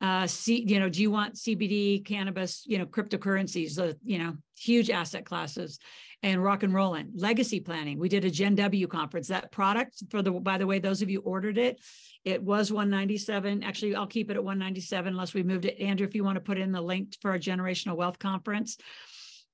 Uh, 0.00 0.26
see, 0.26 0.62
you 0.66 0.78
know, 0.80 0.88
do 0.88 1.00
you 1.00 1.10
want 1.10 1.34
CBD, 1.34 2.04
cannabis, 2.04 2.64
you 2.66 2.78
know, 2.78 2.86
cryptocurrencies, 2.86 3.76
the, 3.76 3.96
you 4.04 4.18
know, 4.18 4.36
huge 4.58 4.90
asset 4.90 5.24
classes 5.24 5.78
and 6.22 6.42
rock 6.42 6.62
and 6.62 6.72
rolling 6.72 7.10
legacy 7.14 7.60
planning. 7.60 7.98
We 7.98 8.08
did 8.08 8.24
a 8.24 8.30
Gen 8.30 8.54
W 8.54 8.86
conference. 8.86 9.28
That 9.28 9.52
product 9.52 10.02
for 10.10 10.22
the, 10.22 10.32
by 10.32 10.58
the 10.58 10.66
way, 10.66 10.78
those 10.78 11.02
of 11.02 11.10
you 11.10 11.20
ordered 11.20 11.58
it, 11.58 11.80
it 12.24 12.42
was 12.42 12.72
197. 12.72 13.62
Actually, 13.62 13.94
I'll 13.94 14.06
keep 14.06 14.30
it 14.30 14.36
at 14.36 14.42
197 14.42 15.12
unless 15.12 15.34
we 15.34 15.42
moved 15.42 15.66
it. 15.66 15.78
Andrew, 15.80 16.06
if 16.06 16.14
you 16.14 16.24
want 16.24 16.36
to 16.36 16.40
put 16.40 16.58
in 16.58 16.72
the 16.72 16.80
link 16.80 17.14
for 17.20 17.30
our 17.30 17.38
generational 17.38 17.96
wealth 17.96 18.18
conference, 18.18 18.78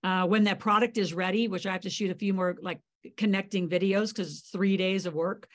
uh, 0.05 0.27
when 0.27 0.45
that 0.45 0.61
product 0.61 0.97
is 0.97 1.13
ready, 1.13 1.49
which 1.49 1.67
I 1.67 1.73
have 1.73 1.83
to 1.83 1.91
shoot 1.91 2.11
a 2.11 2.15
few 2.15 2.33
more 2.33 2.57
like 2.63 2.81
connecting 3.17 3.69
videos 3.69 4.09
because 4.09 4.41
three 4.41 4.77
days 4.77 5.07
of 5.07 5.15
work, 5.15 5.49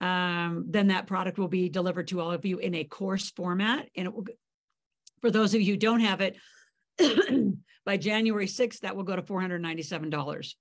um, 0.00 0.66
then 0.68 0.88
that 0.88 1.06
product 1.06 1.38
will 1.38 1.48
be 1.48 1.68
delivered 1.68 2.08
to 2.08 2.20
all 2.20 2.32
of 2.32 2.44
you 2.44 2.58
in 2.58 2.74
a 2.74 2.84
course 2.84 3.30
format. 3.30 3.88
And 3.96 4.06
it 4.06 4.14
will, 4.14 4.26
for 5.20 5.30
those 5.30 5.54
of 5.54 5.60
you 5.60 5.74
who 5.74 5.78
don't 5.78 6.00
have 6.00 6.20
it, 6.20 6.36
by 7.86 7.96
January 7.96 8.46
6th, 8.46 8.80
that 8.80 8.96
will 8.96 9.04
go 9.04 9.16
to 9.16 9.22
$497. 9.22 10.54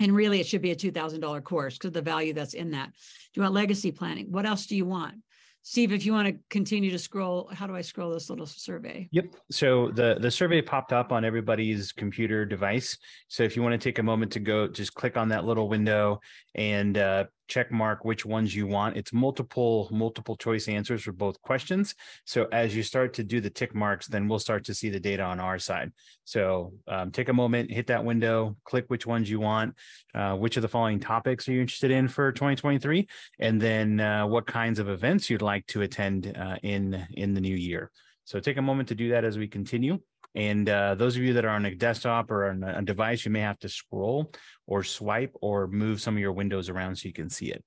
And 0.00 0.14
really, 0.14 0.40
it 0.40 0.46
should 0.46 0.62
be 0.62 0.70
a 0.70 0.76
$2,000 0.76 1.44
course 1.44 1.74
because 1.74 1.92
the 1.92 2.02
value 2.02 2.32
that's 2.32 2.54
in 2.54 2.70
that. 2.70 2.86
Do 2.86 3.40
you 3.40 3.42
want 3.42 3.54
legacy 3.54 3.90
planning? 3.90 4.30
What 4.30 4.46
else 4.46 4.66
do 4.66 4.76
you 4.76 4.86
want? 4.86 5.16
Steve, 5.62 5.92
if 5.92 6.06
you 6.06 6.12
want 6.12 6.28
to 6.28 6.34
continue 6.48 6.90
to 6.90 6.98
scroll, 6.98 7.50
how 7.52 7.66
do 7.66 7.76
I 7.76 7.82
scroll 7.82 8.10
this 8.10 8.30
little 8.30 8.46
survey? 8.46 9.08
Yep. 9.12 9.34
So 9.50 9.90
the 9.90 10.16
the 10.18 10.30
survey 10.30 10.62
popped 10.62 10.92
up 10.92 11.12
on 11.12 11.24
everybody's 11.24 11.92
computer 11.92 12.46
device. 12.46 12.96
So 13.28 13.42
if 13.42 13.54
you 13.54 13.62
want 13.62 13.72
to 13.72 13.78
take 13.78 13.98
a 13.98 14.02
moment 14.02 14.32
to 14.32 14.40
go, 14.40 14.68
just 14.68 14.94
click 14.94 15.16
on 15.16 15.28
that 15.28 15.44
little 15.44 15.68
window 15.68 16.20
and 16.54 16.96
uh, 16.96 17.24
check 17.48 17.72
mark 17.72 18.04
which 18.04 18.24
ones 18.24 18.54
you 18.54 18.66
want. 18.66 18.96
It's 18.96 19.12
multiple 19.12 19.88
multiple 19.90 20.36
choice 20.36 20.68
answers 20.68 21.02
for 21.02 21.12
both 21.12 21.40
questions. 21.42 21.94
So 22.24 22.46
as 22.52 22.76
you 22.76 22.82
start 22.82 23.14
to 23.14 23.24
do 23.24 23.40
the 23.40 23.50
tick 23.50 23.74
marks, 23.74 24.06
then 24.06 24.28
we'll 24.28 24.38
start 24.38 24.64
to 24.66 24.74
see 24.74 24.90
the 24.90 25.00
data 25.00 25.22
on 25.22 25.40
our 25.40 25.58
side. 25.58 25.92
So 26.24 26.72
um, 26.86 27.10
take 27.10 27.28
a 27.28 27.32
moment, 27.32 27.70
hit 27.70 27.86
that 27.88 28.04
window, 28.04 28.56
click 28.64 28.84
which 28.88 29.06
ones 29.06 29.28
you 29.30 29.40
want, 29.40 29.74
uh, 30.14 30.36
which 30.36 30.56
of 30.56 30.62
the 30.62 30.68
following 30.68 31.00
topics 31.00 31.48
are 31.48 31.52
you 31.52 31.60
interested 31.60 31.90
in 31.90 32.06
for 32.08 32.30
2023, 32.32 33.08
and 33.40 33.60
then 33.60 34.00
uh, 34.00 34.26
what 34.26 34.46
kinds 34.46 34.78
of 34.78 34.88
events 34.88 35.30
you'd 35.30 35.42
like 35.42 35.66
to 35.66 35.82
attend 35.82 36.36
uh, 36.36 36.56
in 36.62 37.06
in 37.12 37.34
the 37.34 37.40
new 37.40 37.56
year. 37.56 37.90
So 38.24 38.40
take 38.40 38.58
a 38.58 38.62
moment 38.62 38.88
to 38.90 38.94
do 38.94 39.08
that 39.10 39.24
as 39.24 39.38
we 39.38 39.48
continue. 39.48 40.00
And 40.38 40.68
uh, 40.68 40.94
those 40.94 41.16
of 41.16 41.22
you 41.24 41.32
that 41.32 41.44
are 41.44 41.50
on 41.50 41.66
a 41.66 41.74
desktop 41.74 42.30
or 42.30 42.50
on 42.50 42.62
a 42.62 42.80
device, 42.80 43.24
you 43.24 43.32
may 43.32 43.40
have 43.40 43.58
to 43.58 43.68
scroll 43.68 44.30
or 44.68 44.84
swipe 44.84 45.34
or 45.42 45.66
move 45.66 46.00
some 46.00 46.14
of 46.14 46.20
your 46.20 46.32
windows 46.32 46.68
around 46.68 46.96
so 46.96 47.08
you 47.08 47.12
can 47.12 47.28
see 47.28 47.50
it. 47.50 47.64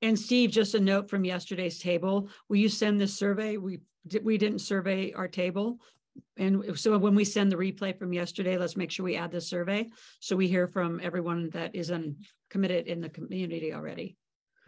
And 0.00 0.16
Steve, 0.16 0.52
just 0.52 0.76
a 0.76 0.80
note 0.80 1.10
from 1.10 1.24
yesterday's 1.24 1.80
table. 1.80 2.28
Will 2.48 2.58
you 2.58 2.68
send 2.68 3.00
this 3.00 3.18
survey? 3.18 3.56
We 3.56 3.80
we 4.22 4.38
didn't 4.38 4.60
survey 4.60 5.12
our 5.14 5.26
table. 5.26 5.80
And 6.36 6.78
so 6.78 6.96
when 6.96 7.16
we 7.16 7.24
send 7.24 7.50
the 7.50 7.56
replay 7.56 7.98
from 7.98 8.12
yesterday, 8.12 8.56
let's 8.56 8.76
make 8.76 8.92
sure 8.92 9.04
we 9.04 9.16
add 9.16 9.32
the 9.32 9.40
survey 9.40 9.88
so 10.20 10.36
we 10.36 10.46
hear 10.46 10.68
from 10.68 11.00
everyone 11.02 11.50
that 11.50 11.74
is 11.74 11.90
un, 11.90 12.16
committed 12.50 12.86
in 12.86 13.00
the 13.00 13.08
community 13.08 13.72
already. 13.72 14.16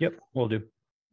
Yep, 0.01 0.15
we'll 0.35 0.49
do. 0.49 0.63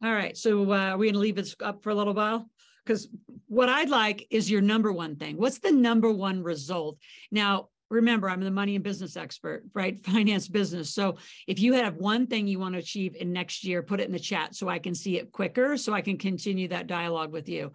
All 0.02 0.12
right. 0.12 0.36
So 0.36 0.62
uh, 0.62 0.96
we're 0.96 1.12
going 1.12 1.12
to 1.14 1.18
leave 1.20 1.38
it 1.38 1.54
up 1.62 1.84
for 1.84 1.90
a 1.90 1.94
little 1.94 2.14
while 2.14 2.50
because 2.84 3.08
what 3.46 3.68
I'd 3.68 3.88
like 3.88 4.26
is 4.30 4.50
your 4.50 4.60
number 4.60 4.92
one 4.92 5.16
thing. 5.16 5.36
What's 5.36 5.58
the 5.58 5.72
number 5.72 6.10
one 6.10 6.42
result? 6.42 6.98
Now, 7.30 7.68
remember, 7.90 8.28
I'm 8.28 8.40
the 8.40 8.50
money 8.50 8.74
and 8.74 8.84
business 8.84 9.16
expert, 9.16 9.64
right? 9.74 9.98
Finance 10.04 10.48
business. 10.48 10.92
So 10.92 11.16
if 11.46 11.60
you 11.60 11.74
have 11.74 11.96
one 11.96 12.26
thing 12.26 12.46
you 12.46 12.58
want 12.58 12.74
to 12.74 12.80
achieve 12.80 13.16
in 13.16 13.32
next 13.32 13.64
year, 13.64 13.82
put 13.82 14.00
it 14.00 14.06
in 14.06 14.12
the 14.12 14.18
chat 14.18 14.54
so 14.54 14.68
I 14.68 14.78
can 14.78 14.94
see 14.94 15.18
it 15.18 15.32
quicker, 15.32 15.76
so 15.76 15.92
I 15.92 16.00
can 16.00 16.18
continue 16.18 16.68
that 16.68 16.86
dialogue 16.86 17.32
with 17.32 17.48
you. 17.48 17.72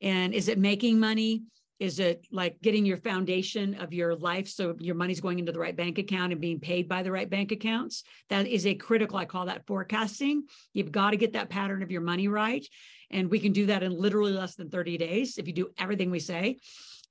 And 0.00 0.32
is 0.32 0.48
it 0.48 0.58
making 0.58 0.98
money? 0.98 1.42
Is 1.78 2.00
it 2.00 2.26
like 2.32 2.60
getting 2.60 2.84
your 2.84 2.96
foundation 2.96 3.76
of 3.76 3.92
your 3.92 4.16
life 4.16 4.48
so 4.48 4.74
your 4.80 4.96
money's 4.96 5.20
going 5.20 5.38
into 5.38 5.52
the 5.52 5.60
right 5.60 5.76
bank 5.76 5.98
account 5.98 6.32
and 6.32 6.40
being 6.40 6.58
paid 6.58 6.88
by 6.88 7.04
the 7.04 7.12
right 7.12 7.30
bank 7.30 7.52
accounts? 7.52 8.02
That 8.30 8.48
is 8.48 8.66
a 8.66 8.74
critical, 8.74 9.16
I 9.16 9.26
call 9.26 9.46
that 9.46 9.66
forecasting. 9.66 10.44
You've 10.72 10.90
got 10.90 11.10
to 11.10 11.16
get 11.16 11.34
that 11.34 11.50
pattern 11.50 11.84
of 11.84 11.92
your 11.92 12.00
money 12.00 12.26
right. 12.26 12.66
And 13.10 13.30
we 13.30 13.40
can 13.40 13.52
do 13.52 13.66
that 13.66 13.82
in 13.82 13.92
literally 13.92 14.32
less 14.32 14.54
than 14.54 14.70
30 14.70 14.98
days 14.98 15.38
if 15.38 15.46
you 15.46 15.52
do 15.52 15.70
everything 15.78 16.10
we 16.10 16.20
say. 16.20 16.58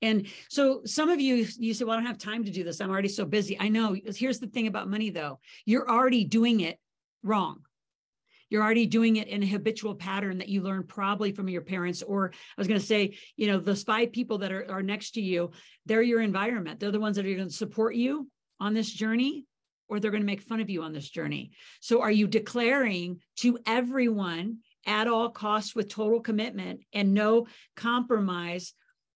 And 0.01 0.27
so 0.49 0.81
some 0.85 1.09
of 1.09 1.19
you, 1.19 1.47
you 1.57 1.73
say, 1.73 1.83
well, 1.83 1.95
I 1.95 1.97
don't 1.97 2.05
have 2.05 2.19
time 2.19 2.43
to 2.43 2.51
do 2.51 2.63
this. 2.63 2.81
I'm 2.81 2.91
already 2.91 3.07
so 3.07 3.25
busy. 3.25 3.59
I 3.59 3.69
know. 3.69 3.95
Here's 4.15 4.39
the 4.39 4.47
thing 4.47 4.67
about 4.67 4.89
money, 4.89 5.09
though 5.09 5.39
you're 5.65 5.89
already 5.89 6.23
doing 6.23 6.59
it 6.61 6.79
wrong. 7.23 7.61
You're 8.49 8.63
already 8.63 8.85
doing 8.85 9.17
it 9.17 9.27
in 9.27 9.43
a 9.43 9.47
habitual 9.47 9.95
pattern 9.95 10.37
that 10.37 10.47
you 10.47 10.61
learned 10.61 10.87
probably 10.87 11.33
from 11.33 11.49
your 11.49 11.61
parents. 11.61 12.01
Or 12.01 12.31
I 12.31 12.61
was 12.61 12.67
going 12.67 12.79
to 12.79 12.85
say, 12.85 13.17
you 13.35 13.47
know, 13.47 13.59
those 13.59 13.83
five 13.83 14.13
people 14.13 14.37
that 14.37 14.53
are, 14.53 14.71
are 14.71 14.83
next 14.83 15.11
to 15.15 15.21
you, 15.21 15.51
they're 15.85 16.01
your 16.01 16.21
environment. 16.21 16.79
They're 16.79 16.91
the 16.91 16.99
ones 16.99 17.17
that 17.17 17.25
are 17.25 17.35
going 17.35 17.49
to 17.49 17.53
support 17.53 17.95
you 17.95 18.29
on 18.59 18.73
this 18.73 18.89
journey 18.89 19.45
or 19.89 19.99
they're 19.99 20.11
going 20.11 20.21
to 20.21 20.27
make 20.27 20.41
fun 20.41 20.59
of 20.59 20.69
you 20.69 20.83
on 20.83 20.93
this 20.93 21.09
journey. 21.09 21.51
So 21.79 22.01
are 22.01 22.11
you 22.11 22.27
declaring 22.27 23.21
to 23.37 23.57
everyone 23.65 24.57
at 24.87 25.07
all 25.07 25.29
costs 25.29 25.75
with 25.75 25.89
total 25.89 26.21
commitment 26.21 26.81
and 26.93 27.13
no 27.13 27.47
compromise 27.75 28.73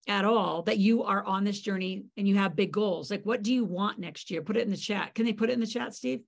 at 0.07 0.25
all 0.25 0.63
that 0.63 0.77
you 0.77 1.03
are 1.03 1.23
on 1.23 1.43
this 1.43 1.62
journey 1.62 2.03
and 2.17 2.27
you 2.27 2.36
have 2.36 2.55
big 2.55 2.71
goals. 2.71 3.10
Like, 3.10 3.25
what 3.25 3.43
do 3.43 3.53
you 3.53 3.65
want 3.65 3.99
next 3.99 4.29
year? 4.29 4.41
Put 4.41 4.57
it 4.57 4.63
in 4.63 4.71
the 4.71 4.77
chat. 4.77 5.15
Can 5.15 5.25
they 5.25 5.34
put 5.34 5.49
it 5.49 5.53
in 5.53 5.60
the 5.60 5.67
chat, 5.67 5.93
Steve? 5.93 6.21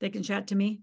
They 0.00 0.10
can 0.10 0.22
chat 0.22 0.48
to 0.48 0.54
me. 0.54 0.80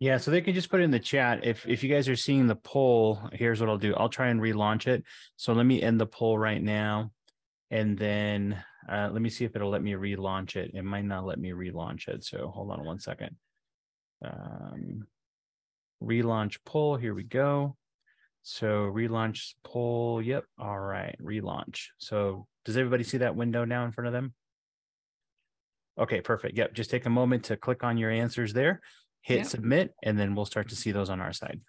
Yeah, 0.00 0.18
so 0.18 0.30
they 0.30 0.40
can 0.42 0.54
just 0.54 0.70
put 0.70 0.80
it 0.80 0.84
in 0.84 0.92
the 0.92 1.00
chat. 1.00 1.44
If 1.44 1.66
if 1.66 1.82
you 1.82 1.88
guys 1.92 2.08
are 2.08 2.14
seeing 2.14 2.46
the 2.46 2.54
poll, 2.54 3.20
here's 3.32 3.60
what 3.60 3.68
I'll 3.68 3.78
do. 3.78 3.94
I'll 3.96 4.08
try 4.08 4.28
and 4.28 4.40
relaunch 4.40 4.86
it. 4.86 5.02
So 5.36 5.52
let 5.52 5.66
me 5.66 5.82
end 5.82 6.00
the 6.00 6.06
poll 6.06 6.38
right 6.38 6.62
now, 6.62 7.10
and 7.72 7.98
then 7.98 8.62
uh, 8.88 9.10
let 9.12 9.20
me 9.20 9.28
see 9.28 9.44
if 9.44 9.56
it'll 9.56 9.70
let 9.70 9.82
me 9.82 9.92
relaunch 9.92 10.54
it. 10.54 10.70
It 10.74 10.84
might 10.84 11.04
not 11.04 11.26
let 11.26 11.40
me 11.40 11.50
relaunch 11.50 12.06
it. 12.06 12.22
So 12.22 12.48
hold 12.48 12.70
on 12.70 12.84
one 12.84 13.00
second. 13.00 13.34
Um, 14.24 15.06
relaunch 16.02 16.58
poll. 16.64 16.96
Here 16.96 17.14
we 17.14 17.24
go. 17.24 17.76
So 18.42 18.90
relaunch 18.90 19.54
poll. 19.64 20.22
Yep. 20.22 20.44
All 20.58 20.78
right. 20.78 21.16
Relaunch. 21.22 21.86
So 21.98 22.46
does 22.64 22.76
everybody 22.76 23.04
see 23.04 23.18
that 23.18 23.36
window 23.36 23.64
now 23.64 23.84
in 23.84 23.92
front 23.92 24.08
of 24.08 24.12
them? 24.12 24.34
Okay, 25.98 26.20
perfect. 26.20 26.56
Yep. 26.56 26.74
Just 26.74 26.90
take 26.90 27.06
a 27.06 27.10
moment 27.10 27.44
to 27.44 27.56
click 27.56 27.82
on 27.82 27.98
your 27.98 28.10
answers 28.10 28.52
there, 28.52 28.80
hit 29.22 29.38
yep. 29.38 29.46
submit, 29.46 29.94
and 30.04 30.18
then 30.18 30.34
we'll 30.34 30.46
start 30.46 30.68
to 30.68 30.76
see 30.76 30.92
those 30.92 31.10
on 31.10 31.20
our 31.20 31.32
side. 31.32 31.60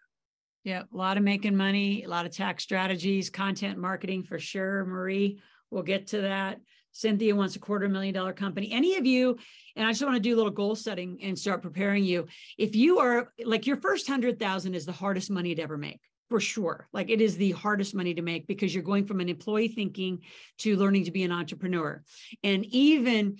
Yeah, 0.63 0.83
a 0.93 0.97
lot 0.97 1.17
of 1.17 1.23
making 1.23 1.55
money, 1.55 2.03
a 2.03 2.09
lot 2.09 2.25
of 2.25 2.31
tax 2.31 2.63
strategies, 2.63 3.29
content 3.29 3.77
marketing 3.77 4.23
for 4.23 4.37
sure. 4.37 4.85
Marie, 4.85 5.39
we'll 5.71 5.83
get 5.83 6.07
to 6.07 6.21
that. 6.21 6.59
Cynthia 6.91 7.35
wants 7.35 7.55
a 7.55 7.59
quarter 7.59 7.87
million 7.87 8.13
dollar 8.13 8.33
company. 8.33 8.71
Any 8.71 8.97
of 8.97 9.05
you, 9.05 9.37
and 9.75 9.87
I 9.87 9.91
just 9.91 10.03
want 10.03 10.15
to 10.15 10.19
do 10.19 10.35
a 10.35 10.37
little 10.37 10.51
goal 10.51 10.75
setting 10.75 11.19
and 11.21 11.37
start 11.37 11.61
preparing 11.61 12.03
you. 12.03 12.27
If 12.57 12.75
you 12.75 12.99
are 12.99 13.31
like 13.45 13.67
your 13.67 13.77
first 13.77 14.07
hundred 14.07 14.39
thousand 14.39 14.75
is 14.75 14.85
the 14.85 14.91
hardest 14.91 15.29
money 15.29 15.55
to 15.55 15.61
ever 15.61 15.77
make 15.77 15.99
for 16.29 16.39
sure. 16.39 16.87
Like 16.93 17.09
it 17.09 17.21
is 17.21 17.37
the 17.37 17.51
hardest 17.51 17.95
money 17.95 18.13
to 18.13 18.21
make 18.21 18.47
because 18.47 18.73
you're 18.73 18.83
going 18.83 19.05
from 19.05 19.19
an 19.19 19.29
employee 19.29 19.67
thinking 19.67 20.19
to 20.59 20.77
learning 20.77 21.05
to 21.05 21.11
be 21.11 21.23
an 21.23 21.31
entrepreneur. 21.31 22.03
And 22.43 22.65
even 22.67 23.37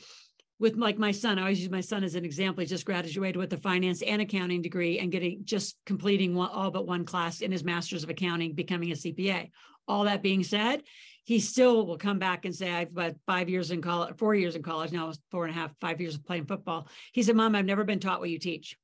with 0.59 0.75
like 0.75 0.97
my 0.97 1.11
son, 1.11 1.39
I 1.39 1.43
always 1.43 1.61
use 1.61 1.69
my 1.69 1.81
son 1.81 2.03
as 2.03 2.15
an 2.15 2.25
example. 2.25 2.61
He 2.61 2.67
just 2.67 2.85
graduated 2.85 3.37
with 3.37 3.53
a 3.53 3.57
finance 3.57 4.01
and 4.01 4.21
accounting 4.21 4.61
degree 4.61 4.99
and 4.99 5.11
getting 5.11 5.41
just 5.45 5.77
completing 5.85 6.35
one, 6.35 6.49
all 6.49 6.71
but 6.71 6.87
one 6.87 7.05
class 7.05 7.41
in 7.41 7.51
his 7.51 7.63
master's 7.63 8.03
of 8.03 8.09
accounting, 8.09 8.53
becoming 8.53 8.91
a 8.91 8.95
CPA. 8.95 9.51
All 9.87 10.03
that 10.03 10.21
being 10.21 10.43
said, 10.43 10.83
he 11.29 11.39
still 11.39 11.85
will 11.85 11.99
come 11.99 12.17
back 12.17 12.45
and 12.45 12.55
say, 12.55 12.71
I've 12.71 12.91
got 12.91 13.13
five 13.27 13.49
years 13.49 13.69
in 13.69 13.83
college, 13.83 14.17
four 14.17 14.33
years 14.33 14.55
in 14.55 14.63
college, 14.63 14.91
now 14.91 15.13
four 15.29 15.45
and 15.45 15.55
a 15.55 15.59
half, 15.59 15.71
five 15.79 16.01
years 16.01 16.15
of 16.15 16.25
playing 16.25 16.47
football. 16.47 16.87
He 17.13 17.21
said, 17.21 17.35
Mom, 17.35 17.53
I've 17.53 17.65
never 17.65 17.83
been 17.83 17.99
taught 17.99 18.19
what 18.19 18.31
you 18.31 18.39
teach. 18.39 18.75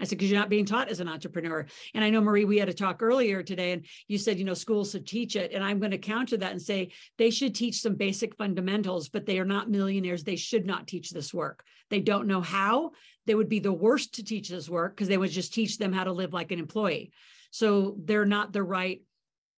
I 0.00 0.02
said, 0.02 0.18
because 0.18 0.28
you're 0.28 0.40
not 0.40 0.48
being 0.48 0.64
taught 0.64 0.88
as 0.88 0.98
an 0.98 1.08
entrepreneur. 1.08 1.64
And 1.94 2.02
I 2.02 2.10
know, 2.10 2.20
Marie, 2.20 2.46
we 2.46 2.58
had 2.58 2.68
a 2.68 2.74
talk 2.74 3.00
earlier 3.00 3.44
today, 3.44 3.70
and 3.70 3.86
you 4.08 4.18
said, 4.18 4.40
you 4.40 4.44
know, 4.44 4.54
schools 4.54 4.90
should 4.90 5.06
teach 5.06 5.36
it. 5.36 5.52
And 5.52 5.62
I'm 5.62 5.78
going 5.78 5.92
to 5.92 5.98
counter 5.98 6.36
that 6.36 6.50
and 6.50 6.60
say 6.60 6.90
they 7.16 7.30
should 7.30 7.54
teach 7.54 7.80
some 7.80 7.94
basic 7.94 8.34
fundamentals, 8.34 9.08
but 9.08 9.24
they 9.24 9.38
are 9.38 9.44
not 9.44 9.70
millionaires. 9.70 10.24
They 10.24 10.34
should 10.34 10.66
not 10.66 10.88
teach 10.88 11.10
this 11.10 11.32
work. 11.32 11.62
They 11.90 12.00
don't 12.00 12.26
know 12.26 12.40
how. 12.40 12.90
They 13.26 13.36
would 13.36 13.48
be 13.48 13.60
the 13.60 13.72
worst 13.72 14.14
to 14.14 14.24
teach 14.24 14.48
this 14.48 14.68
work 14.68 14.96
because 14.96 15.06
they 15.06 15.16
would 15.16 15.30
just 15.30 15.54
teach 15.54 15.78
them 15.78 15.92
how 15.92 16.02
to 16.02 16.12
live 16.12 16.32
like 16.32 16.50
an 16.50 16.58
employee. 16.58 17.12
So 17.52 17.94
they're 18.02 18.24
not 18.24 18.52
the 18.52 18.64
right, 18.64 19.00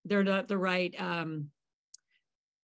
they're 0.05 0.23
not 0.23 0.49
the 0.49 0.59
right, 0.59 0.95
um, 0.99 1.49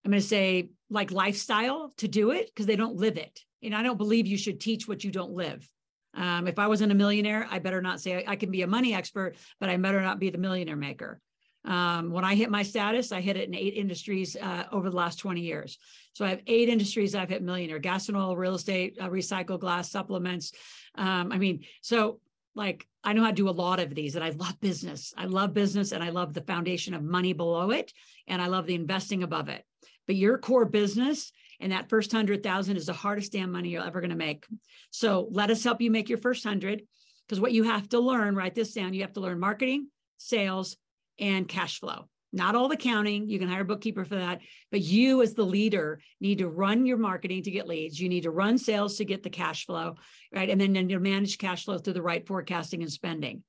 I'm 0.04 0.10
going 0.10 0.20
to 0.20 0.26
say 0.26 0.70
like 0.90 1.10
lifestyle 1.10 1.92
to 1.98 2.08
do 2.08 2.30
it 2.30 2.46
because 2.46 2.66
they 2.66 2.76
don't 2.76 2.96
live 2.96 3.16
it. 3.16 3.40
And 3.62 3.74
I 3.74 3.82
don't 3.82 3.96
believe 3.96 4.26
you 4.26 4.36
should 4.36 4.60
teach 4.60 4.88
what 4.88 5.04
you 5.04 5.10
don't 5.10 5.32
live. 5.32 5.68
Um, 6.14 6.46
if 6.46 6.58
I 6.58 6.66
wasn't 6.66 6.92
a 6.92 6.96
millionaire, 6.96 7.46
I 7.50 7.58
better 7.58 7.80
not 7.80 8.00
say 8.00 8.16
I, 8.16 8.32
I, 8.32 8.36
can 8.36 8.50
be 8.50 8.62
a 8.62 8.66
money 8.66 8.92
expert, 8.92 9.36
but 9.60 9.70
I 9.70 9.76
better 9.76 10.02
not 10.02 10.18
be 10.18 10.28
the 10.28 10.38
millionaire 10.38 10.76
maker. 10.76 11.20
Um, 11.64 12.10
when 12.10 12.24
I 12.24 12.34
hit 12.34 12.50
my 12.50 12.62
status, 12.62 13.12
I 13.12 13.20
hit 13.20 13.36
it 13.36 13.48
in 13.48 13.54
eight 13.54 13.74
industries 13.74 14.36
uh, 14.36 14.64
over 14.72 14.90
the 14.90 14.96
last 14.96 15.16
20 15.20 15.40
years. 15.40 15.78
So 16.12 16.24
I 16.24 16.30
have 16.30 16.42
eight 16.46 16.68
industries 16.68 17.14
I've 17.14 17.28
hit 17.28 17.42
millionaire: 17.42 17.78
gas 17.78 18.08
and 18.08 18.16
oil, 18.16 18.36
real 18.36 18.56
estate, 18.56 18.98
uh, 19.00 19.08
recycled 19.08 19.60
glass, 19.60 19.90
supplements. 19.90 20.52
Um, 20.96 21.32
I 21.32 21.38
mean, 21.38 21.64
so 21.80 22.18
like 22.54 22.86
I 23.04 23.12
know 23.12 23.22
how 23.22 23.30
to 23.30 23.34
do 23.34 23.48
a 23.48 23.50
lot 23.50 23.80
of 23.80 23.94
these, 23.94 24.16
and 24.16 24.24
I 24.24 24.30
love 24.30 24.60
business. 24.60 25.14
I 25.16 25.26
love 25.26 25.54
business, 25.54 25.92
and 25.92 26.02
I 26.02 26.10
love 26.10 26.34
the 26.34 26.42
foundation 26.42 26.94
of 26.94 27.02
money 27.02 27.32
below 27.32 27.70
it, 27.70 27.92
and 28.26 28.42
I 28.42 28.46
love 28.48 28.66
the 28.66 28.74
investing 28.74 29.22
above 29.22 29.48
it. 29.48 29.64
But 30.06 30.16
your 30.16 30.38
core 30.38 30.64
business 30.64 31.32
and 31.60 31.72
that 31.72 31.88
first 31.88 32.10
hundred 32.10 32.42
thousand 32.42 32.76
is 32.76 32.86
the 32.86 32.92
hardest 32.92 33.32
damn 33.32 33.52
money 33.52 33.70
you're 33.70 33.86
ever 33.86 34.00
going 34.00 34.10
to 34.10 34.16
make. 34.16 34.46
So 34.90 35.28
let 35.30 35.50
us 35.50 35.62
help 35.62 35.80
you 35.80 35.90
make 35.90 36.08
your 36.08 36.18
first 36.18 36.44
hundred. 36.44 36.82
Because 37.26 37.40
what 37.40 37.52
you 37.52 37.62
have 37.62 37.88
to 37.90 38.00
learn, 38.00 38.34
write 38.34 38.54
this 38.54 38.72
down. 38.72 38.94
You 38.94 39.02
have 39.02 39.12
to 39.14 39.20
learn 39.20 39.38
marketing, 39.38 39.88
sales, 40.18 40.76
and 41.18 41.48
cash 41.48 41.78
flow. 41.78 42.08
Not 42.32 42.54
all 42.54 42.68
the 42.68 42.76
counting, 42.76 43.28
you 43.28 43.38
can 43.38 43.48
hire 43.48 43.60
a 43.60 43.64
bookkeeper 43.64 44.04
for 44.06 44.16
that, 44.16 44.40
but 44.70 44.80
you 44.80 45.20
as 45.20 45.34
the 45.34 45.44
leader 45.44 46.00
need 46.18 46.38
to 46.38 46.48
run 46.48 46.86
your 46.86 46.96
marketing 46.96 47.42
to 47.42 47.50
get 47.50 47.68
leads. 47.68 48.00
You 48.00 48.08
need 48.08 48.22
to 48.22 48.30
run 48.30 48.56
sales 48.56 48.96
to 48.96 49.04
get 49.04 49.22
the 49.22 49.30
cash 49.30 49.66
flow, 49.66 49.96
right? 50.34 50.48
And 50.48 50.58
then, 50.60 50.72
then 50.72 50.88
you 50.88 50.98
manage 50.98 51.36
cash 51.36 51.66
flow 51.66 51.76
through 51.76 51.92
the 51.92 52.02
right 52.02 52.26
forecasting 52.26 52.82
and 52.82 52.90
spending. 52.90 53.42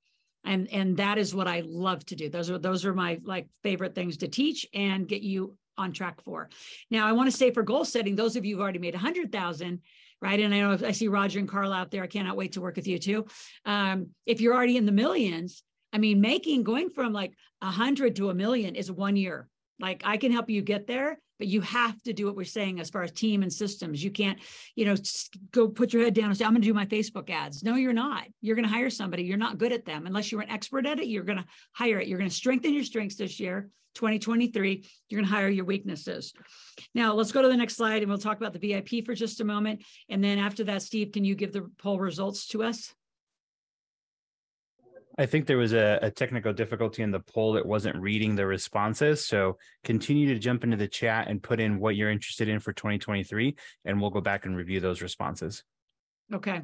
And 0.46 0.68
and 0.74 0.98
that 0.98 1.18
is 1.18 1.34
what 1.34 1.48
I 1.48 1.64
love 1.66 2.06
to 2.08 2.18
do. 2.18 2.30
Those 2.30 2.52
are 2.52 2.58
those 2.58 2.84
are 2.84 2.94
my 2.94 3.20
like 3.24 3.48
favorite 3.64 3.96
things 3.96 4.18
to 4.18 4.28
teach 4.28 4.68
and 4.74 5.08
get 5.08 5.22
you 5.22 5.56
on 5.78 5.92
track 5.92 6.22
for. 6.22 6.50
Now, 6.90 7.08
I 7.08 7.12
want 7.14 7.32
to 7.32 7.38
say 7.38 7.52
for 7.52 7.64
goal 7.64 7.86
setting, 7.86 8.16
those 8.16 8.36
of 8.36 8.46
you 8.46 8.56
who've 8.56 8.62
already 8.62 8.80
made 8.80 8.96
a 8.96 9.00
hundred 9.00 9.32
thousand, 9.32 9.82
right? 10.22 10.40
And 10.40 10.54
I 10.54 10.60
know 10.60 10.78
I 10.86 10.92
see 10.92 11.08
Roger 11.08 11.40
and 11.40 11.50
Carl 11.50 11.74
out 11.74 11.92
there. 11.92 12.04
I 12.04 12.08
cannot 12.08 12.38
wait 12.38 12.54
to 12.54 12.62
work 12.62 12.76
with 12.76 12.88
you 12.88 13.00
too. 13.00 13.26
Um, 13.66 14.10
if 14.26 14.42
you're 14.42 14.54
already 14.54 14.78
in 14.78 14.86
the 14.86 14.92
millions, 14.92 15.64
I 15.92 15.98
mean, 15.98 16.22
making 16.22 16.64
going 16.64 16.90
from 16.90 17.14
like 17.14 17.34
a 17.62 17.72
hundred 17.72 18.16
to 18.18 18.30
a 18.30 18.34
million 18.34 18.76
is 18.76 18.92
one 18.92 19.16
year. 19.16 19.48
Like 19.80 20.04
I 20.06 20.18
can 20.18 20.32
help 20.32 20.50
you 20.50 20.62
get 20.62 20.88
there, 20.88 21.20
but 21.40 21.48
you 21.48 21.62
have 21.62 22.02
to 22.04 22.14
do 22.14 22.26
what 22.26 22.36
we're 22.36 22.46
saying 22.46 22.80
as 22.80 22.90
far 22.90 23.04
as 23.04 23.12
team 23.12 23.44
and 23.44 23.52
systems. 23.52 24.04
You 24.04 24.12
can't, 24.12 24.40
you 24.76 24.86
know, 24.86 24.96
go 25.52 25.68
put 25.68 25.94
your 25.94 26.04
head 26.04 26.14
down 26.14 26.26
and 26.26 26.38
say, 26.38 26.46
I'm 26.46 26.52
going 26.52 26.62
to 26.62 26.68
do 26.68 26.74
my 26.74 26.86
Facebook 26.86 27.30
ads. 27.30 27.64
No, 27.64 27.76
you're 27.76 27.94
not. 27.94 28.24
You're 28.42 28.56
going 28.56 28.68
to 28.68 28.74
hire 28.74 28.90
somebody. 28.90 29.24
You're 29.24 29.38
not 29.38 29.58
good 29.58 29.72
at 29.72 29.86
them. 29.86 30.06
Unless 30.06 30.32
you're 30.32 30.42
an 30.42 30.50
expert 30.50 30.86
at 30.86 31.00
it, 31.00 31.08
you're 31.08 31.24
going 31.24 31.40
to 31.40 31.46
hire 31.74 32.00
it. 32.00 32.08
You're 32.08 32.20
going 32.20 32.30
to 32.30 32.36
strengthen 32.36 32.74
your 32.74 32.84
strengths 32.84 33.16
this 33.16 33.40
year, 33.40 33.70
2023. 33.96 34.86
You're 35.10 35.22
going 35.22 35.30
to 35.30 35.36
hire 35.36 35.50
your 35.50 35.66
weaknesses. 35.66 36.34
Now, 36.94 37.14
let's 37.14 37.32
go 37.32 37.42
to 37.42 37.48
the 37.48 37.58
next 37.58 37.76
slide 37.76 38.02
and 38.02 38.10
we'll 38.10 38.18
talk 38.20 38.38
about 38.38 38.54
the 38.54 38.60
VIP 38.60 39.06
for 39.06 39.14
just 39.14 39.42
a 39.42 39.46
moment. 39.46 39.84
And 40.10 40.24
then 40.24 40.40
after 40.40 40.64
that, 40.66 40.82
Steve, 40.82 41.12
can 41.12 41.26
you 41.26 41.36
give 41.36 41.54
the 41.54 41.70
poll 41.78 42.00
results 42.00 42.48
to 42.50 42.64
us? 42.64 42.94
I 45.18 45.26
think 45.26 45.46
there 45.46 45.58
was 45.58 45.74
a, 45.74 46.00
a, 46.02 46.10
technical 46.10 46.54
difficulty 46.54 47.04
in 47.04 47.12
the 47.12 47.20
poll. 47.20 47.54
that 47.54 47.66
wasn't 47.66 47.96
reading 47.98 48.36
the 48.36 48.48
responses. 48.48 49.26
So 49.26 49.58
continue 49.84 50.34
to 50.34 50.40
jump 50.40 50.64
into 50.64 50.78
the 50.78 50.88
chat 50.88 51.28
and 51.28 51.42
put 51.42 51.60
in 51.60 51.80
what 51.80 51.96
you're 51.96 52.10
interested 52.10 52.48
in 52.48 52.60
for 52.60 52.74
2023, 52.74 53.56
and 53.86 54.02
we'll 54.02 54.10
go 54.10 54.22
back 54.22 54.46
and 54.46 54.56
review 54.56 54.80
those 54.80 55.02
responses. 55.02 55.64
Okay. 56.34 56.62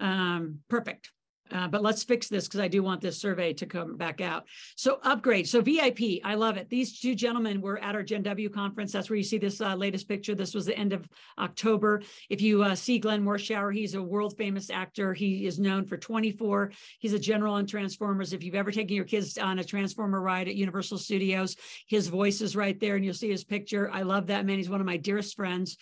Um, 0.00 0.60
perfect. 0.68 1.10
Uh, 1.52 1.68
but 1.68 1.82
let's 1.82 2.02
fix 2.02 2.28
this 2.28 2.46
because 2.46 2.60
I 2.60 2.68
do 2.68 2.82
want 2.82 3.00
this 3.00 3.18
survey 3.18 3.52
to 3.54 3.66
come 3.66 3.96
back 3.96 4.20
out. 4.20 4.46
So 4.76 4.98
upgrade. 5.02 5.48
So 5.48 5.60
VIP, 5.60 6.20
I 6.24 6.34
love 6.34 6.56
it. 6.56 6.68
These 6.68 7.00
two 7.00 7.14
gentlemen 7.14 7.60
were 7.60 7.78
at 7.78 7.94
our 7.94 8.02
Gen 8.02 8.22
W 8.22 8.48
conference. 8.48 8.92
That's 8.92 9.08
where 9.10 9.16
you 9.16 9.22
see 9.22 9.38
this 9.38 9.60
uh, 9.60 9.74
latest 9.74 10.08
picture. 10.08 10.34
This 10.34 10.54
was 10.54 10.66
the 10.66 10.76
end 10.76 10.92
of 10.92 11.08
October. 11.38 12.02
If 12.28 12.40
you 12.40 12.62
uh, 12.62 12.74
see 12.74 12.98
Glenn 12.98 13.24
Morshower, 13.24 13.74
he's 13.74 13.94
a 13.94 14.02
world 14.02 14.36
famous 14.36 14.70
actor. 14.70 15.14
He 15.14 15.46
is 15.46 15.58
known 15.58 15.86
for 15.86 15.96
24. 15.96 16.72
He's 16.98 17.12
a 17.12 17.18
general 17.18 17.54
on 17.54 17.66
Transformers. 17.66 18.32
If 18.32 18.42
you've 18.42 18.54
ever 18.54 18.72
taken 18.72 18.96
your 18.96 19.04
kids 19.04 19.38
on 19.38 19.58
a 19.58 19.64
Transformer 19.64 20.20
ride 20.20 20.48
at 20.48 20.56
Universal 20.56 20.98
Studios, 20.98 21.56
his 21.86 22.08
voice 22.08 22.40
is 22.40 22.56
right 22.56 22.78
there 22.80 22.96
and 22.96 23.04
you'll 23.04 23.14
see 23.14 23.30
his 23.30 23.44
picture. 23.44 23.90
I 23.92 24.02
love 24.02 24.26
that 24.28 24.46
man. 24.46 24.58
He's 24.58 24.70
one 24.70 24.80
of 24.80 24.86
my 24.86 24.96
dearest 24.96 25.36
friends 25.36 25.76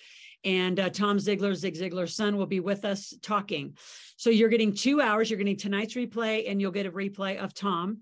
and 0.44 0.78
uh, 0.78 0.90
Tom 0.90 1.18
Ziglar, 1.18 1.54
Zig 1.54 1.74
Ziglar's 1.74 2.14
son, 2.14 2.36
will 2.36 2.46
be 2.46 2.60
with 2.60 2.84
us 2.84 3.14
talking. 3.22 3.76
So 4.16 4.30
you're 4.30 4.48
getting 4.48 4.74
two 4.74 5.00
hours. 5.00 5.30
You're 5.30 5.38
getting 5.38 5.56
tonight's 5.56 5.94
replay, 5.94 6.50
and 6.50 6.60
you'll 6.60 6.70
get 6.70 6.86
a 6.86 6.92
replay 6.92 7.38
of 7.38 7.54
Tom. 7.54 7.98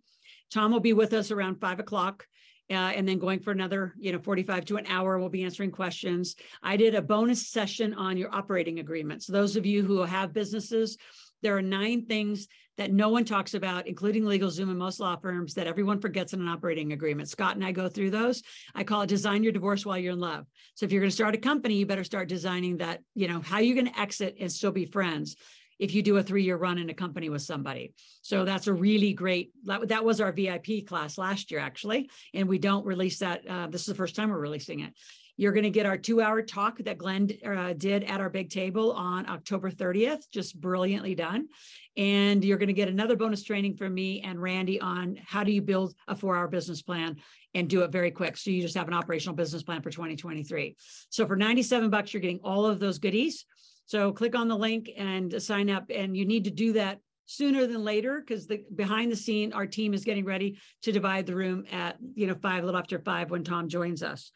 Tom 0.53 0.73
will 0.73 0.81
be 0.81 0.93
with 0.93 1.13
us 1.13 1.31
around 1.31 1.61
five 1.61 1.81
o'clock. 1.81 2.27
Uh, 2.71 2.75
and 2.75 3.07
then 3.07 3.19
going 3.19 3.41
for 3.41 3.51
another, 3.51 3.93
you 3.99 4.13
know, 4.13 4.19
45 4.19 4.65
to 4.65 4.77
an 4.77 4.87
hour, 4.87 5.19
we'll 5.19 5.29
be 5.29 5.45
answering 5.45 5.71
questions. 5.71 6.37
I 6.63 6.77
did 6.77 6.95
a 6.95 7.03
bonus 7.03 7.49
session 7.49 7.93
on 7.93 8.17
your 8.17 8.35
operating 8.35 8.79
agreement. 8.79 9.23
So 9.23 9.33
those 9.33 9.57
of 9.57 9.67
you 9.67 9.83
who 9.83 10.03
have 10.03 10.33
businesses, 10.33 10.97
there 11.43 11.57
are 11.57 11.63
nine 11.63 12.07
things 12.07 12.49
that 12.79 12.93
no 12.93 13.11
one 13.11 13.25
talks 13.25 13.55
about, 13.55 13.87
including 13.87 14.23
LegalZoom 14.23 14.71
and 14.71 14.79
most 14.79 14.99
law 14.99 15.17
firms, 15.17 15.55
that 15.55 15.67
everyone 15.67 16.01
forgets 16.01 16.33
in 16.33 16.41
an 16.41 16.49
operating 16.49 16.93
agreement. 16.93 17.29
Scott 17.29 17.55
and 17.55 17.65
I 17.65 17.73
go 17.73 17.89
through 17.89 18.11
those. 18.11 18.43
I 18.75 18.83
call 18.85 19.03
it 19.03 19.09
design 19.09 19.43
your 19.43 19.53
divorce 19.53 19.85
while 19.85 19.99
you're 19.99 20.15
in 20.15 20.21
love. 20.21 20.47
So 20.75 20.87
if 20.87 20.93
you're 20.93 21.03
going 21.03 21.11
to 21.11 21.15
start 21.15 21.35
a 21.35 21.39
company, 21.39 21.75
you 21.75 21.87
better 21.87 22.05
start 22.05 22.29
designing 22.29 22.79
that, 22.79 23.01
you 23.15 23.29
know, 23.29 23.41
how 23.41 23.59
you're 23.59 23.75
going 23.75 23.93
to 23.93 24.01
exit 24.01 24.37
and 24.41 24.51
still 24.51 24.73
be 24.73 24.87
friends 24.87 25.37
if 25.79 25.95
you 25.95 26.03
do 26.03 26.17
a 26.17 26.23
three 26.23 26.45
year 26.45 26.57
run 26.57 26.79
in 26.79 26.91
a 26.91 26.95
company 26.95 27.29
with 27.29 27.43
somebody. 27.43 27.93
So 28.23 28.45
that's 28.45 28.69
a 28.69 28.73
really 28.73 29.13
great, 29.13 29.51
that 29.65 30.05
was 30.05 30.21
our 30.21 30.33
VIP 30.33 30.87
class 30.87 31.19
last 31.19 31.51
year, 31.51 31.61
actually. 31.61 32.09
And 32.33 32.49
we 32.49 32.59
don't 32.59 32.87
release 32.87 33.19
that. 33.19 33.43
Uh, 33.49 33.67
this 33.67 33.83
is 33.83 33.89
the 33.89 33.95
first 33.95 34.15
time 34.15 34.31
we're 34.31 34.39
releasing 34.39 34.81
it. 34.81 34.95
You're 35.37 35.53
going 35.53 35.65
to 35.65 35.71
get 35.71 35.87
our 35.87 35.97
two 35.97 36.21
hour 36.21 36.43
talk 36.43 36.79
that 36.79 36.99
Glenn 36.99 37.31
uh, 37.45 37.73
did 37.73 38.05
at 38.05 38.21
our 38.21 38.29
big 38.29 38.51
table 38.51 38.93
on 38.93 39.29
October 39.29 39.71
30th, 39.71 40.31
just 40.31 40.61
brilliantly 40.61 41.15
done. 41.15 41.49
And 41.97 42.45
you're 42.45 42.59
going 42.59 42.69
to 42.69 42.75
get 42.75 42.89
another 42.89 43.17
bonus 43.17 43.43
training 43.43 43.77
from 43.77 43.95
me 43.95 44.21
and 44.23 44.41
Randy 44.41 44.81
on 44.81 45.19
how 45.25 45.43
do 45.45 45.53
you 45.53 45.63
build 45.63 45.95
a 46.07 46.15
four 46.15 46.37
hour 46.37 46.49
business 46.49 46.83
plan 46.83 47.17
and 47.55 47.69
do 47.69 47.83
it 47.83 47.91
very 47.91 48.11
quick. 48.11 48.37
So 48.37 48.51
you 48.51 48.63
just 48.63 48.77
have 48.77 48.89
an 48.89 48.95
operational 48.95 49.35
business 49.35 49.63
plan 49.63 49.83
for 49.83 49.91
2023. 49.91 50.77
So 51.11 51.27
for 51.27 51.37
97 51.37 51.91
bucks, 51.91 52.13
you're 52.13 52.21
getting 52.21 52.41
all 52.45 52.67
of 52.67 52.79
those 52.79 52.99
goodies. 52.99 53.45
So 53.87 54.13
click 54.13 54.35
on 54.35 54.49
the 54.49 54.57
link 54.57 54.91
and 54.97 55.43
sign 55.43 55.71
up. 55.71 55.85
And 55.95 56.17
you 56.17 56.25
need 56.25 56.45
to 56.45 56.51
do 56.51 56.75
that 56.75 56.99
sooner 57.27 57.67
than 57.67 57.85
later 57.85 58.21
because 58.21 58.47
the 58.47 58.63
behind 58.75 59.11
the 59.11 59.17
scene 59.17 59.53
our 59.53 59.67
team 59.67 59.95
is 59.95 60.05
getting 60.05 60.25
ready 60.25 60.59
to 60.83 60.93
divide 60.93 61.25
the 61.25 61.35
room 61.35 61.65
at 61.71 61.97
you 62.15 62.27
know 62.27 62.35
five 62.35 62.63
a 62.63 62.67
little 62.67 62.79
after 62.79 62.99
five 62.99 63.31
when 63.31 63.45
tom 63.45 63.69
joins 63.69 64.03
us 64.03 64.33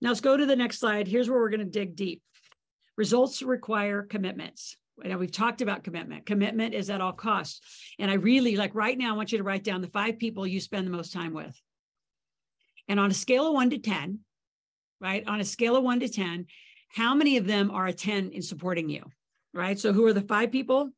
now 0.00 0.08
let's 0.10 0.20
go 0.20 0.36
to 0.36 0.46
the 0.46 0.56
next 0.56 0.78
slide. 0.78 1.08
Here's 1.08 1.28
where 1.28 1.38
we're 1.38 1.50
going 1.50 1.60
to 1.60 1.66
dig 1.66 1.96
deep. 1.96 2.22
Results 2.96 3.42
require 3.42 4.02
commitments. 4.02 4.76
Now 4.98 5.18
we've 5.18 5.32
talked 5.32 5.60
about 5.60 5.84
commitment. 5.84 6.26
Commitment 6.26 6.74
is 6.74 6.88
at 6.88 7.00
all 7.00 7.12
costs. 7.12 7.60
And 7.98 8.10
I 8.10 8.14
really 8.14 8.56
like 8.56 8.74
right 8.74 8.96
now, 8.96 9.12
I 9.12 9.16
want 9.16 9.32
you 9.32 9.38
to 9.38 9.44
write 9.44 9.64
down 9.64 9.82
the 9.82 9.88
five 9.88 10.18
people 10.18 10.46
you 10.46 10.60
spend 10.60 10.86
the 10.86 10.90
most 10.90 11.12
time 11.12 11.34
with. 11.34 11.60
And 12.88 12.98
on 12.98 13.10
a 13.10 13.14
scale 13.14 13.48
of 13.48 13.54
one 13.54 13.70
to 13.70 13.78
10, 13.78 14.20
right? 15.00 15.26
On 15.26 15.40
a 15.40 15.44
scale 15.44 15.76
of 15.76 15.84
one 15.84 16.00
to 16.00 16.08
10, 16.08 16.46
how 16.88 17.14
many 17.14 17.36
of 17.36 17.46
them 17.46 17.70
are 17.70 17.86
a 17.86 17.92
10 17.92 18.30
in 18.30 18.42
supporting 18.42 18.88
you, 18.88 19.04
right? 19.52 19.78
So 19.78 19.92
who 19.92 20.06
are 20.06 20.12
the 20.12 20.22
five 20.22 20.50
people 20.50 20.90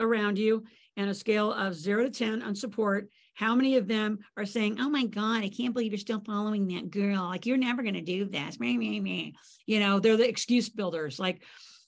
around 0.00 0.38
you 0.38 0.64
and 0.98 1.08
a 1.08 1.14
scale 1.14 1.50
of 1.52 1.74
zero 1.74 2.02
to 2.04 2.10
10 2.10 2.42
on 2.42 2.54
support? 2.54 3.08
How 3.34 3.54
many 3.54 3.76
of 3.76 3.88
them 3.88 4.18
are 4.36 4.44
saying, 4.44 4.80
"Oh 4.80 4.90
my 4.90 5.06
God, 5.06 5.42
I 5.42 5.48
can't 5.48 5.72
believe 5.72 5.92
you're 5.92 5.98
still 5.98 6.20
following 6.20 6.68
that 6.68 6.90
girl. 6.90 7.22
Like 7.22 7.46
you're 7.46 7.56
never 7.56 7.82
going 7.82 7.94
to 7.94 8.02
do 8.02 8.26
this." 8.26 8.60
Me, 8.60 8.76
me, 8.76 9.00
me. 9.00 9.34
You 9.64 9.80
know, 9.80 10.00
they're 10.00 10.16
the 10.16 10.28
excuse 10.28 10.68
builders. 10.68 11.18
Like 11.18 11.42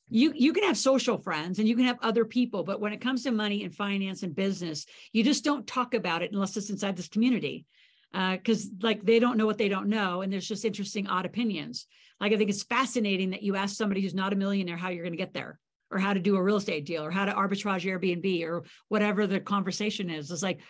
you 0.09 0.33
you 0.35 0.55
can 0.55 0.65
have 0.65 0.79
social 0.79 1.19
friends 1.19 1.59
and 1.59 1.69
you 1.69 1.77
can 1.77 1.85
have 1.85 1.99
other 2.01 2.25
people, 2.25 2.63
but 2.63 2.81
when 2.81 2.93
it 2.93 3.01
comes 3.01 3.25
to 3.25 3.33
money 3.33 3.65
and 3.65 3.75
finance 3.75 4.23
and 4.23 4.35
business, 4.35 4.87
you 5.13 5.25
just 5.25 5.45
don't 5.45 5.67
talk 5.67 5.93
about 5.93 6.23
it 6.23 6.33
unless 6.33 6.57
it's 6.57 6.71
inside 6.71 6.97
this 6.97 7.09
community 7.09 7.67
because 8.13 8.67
uh, 8.67 8.71
like 8.83 9.05
they 9.05 9.19
don't 9.19 9.37
know 9.37 9.47
what 9.47 9.59
they 9.59 9.69
don't 9.69 9.89
know 9.89 10.23
and 10.23 10.33
there's 10.33 10.49
just 10.49 10.65
interesting 10.65 11.07
odd 11.07 11.27
opinions 11.27 11.87
like 12.21 12.33
i 12.33 12.37
think 12.37 12.51
it's 12.51 12.65
fascinating 12.65 13.31
that 13.31 13.43
you 13.43 13.57
ask 13.57 13.77
somebody 13.77 14.01
who's 14.01 14.15
not 14.15 14.33
a 14.33 14.37
millionaire 14.37 14.77
how 14.77 14.89
you're 14.89 15.05
going 15.05 15.13
to 15.13 15.17
get 15.17 15.33
there 15.33 15.59
or 15.91 15.99
how 15.99 16.13
to 16.13 16.21
do 16.21 16.37
a 16.37 16.43
real 16.43 16.57
estate 16.57 16.87
deal 16.87 17.05
or 17.05 17.11
how 17.11 17.25
to 17.25 17.33
arbitrage 17.33 17.85
airbnb 17.85 18.47
or 18.47 18.65
whatever 18.89 19.27
the 19.27 19.41
conversation 19.41 20.09
is 20.11 20.31
it's 20.31 20.43
like 20.43 20.61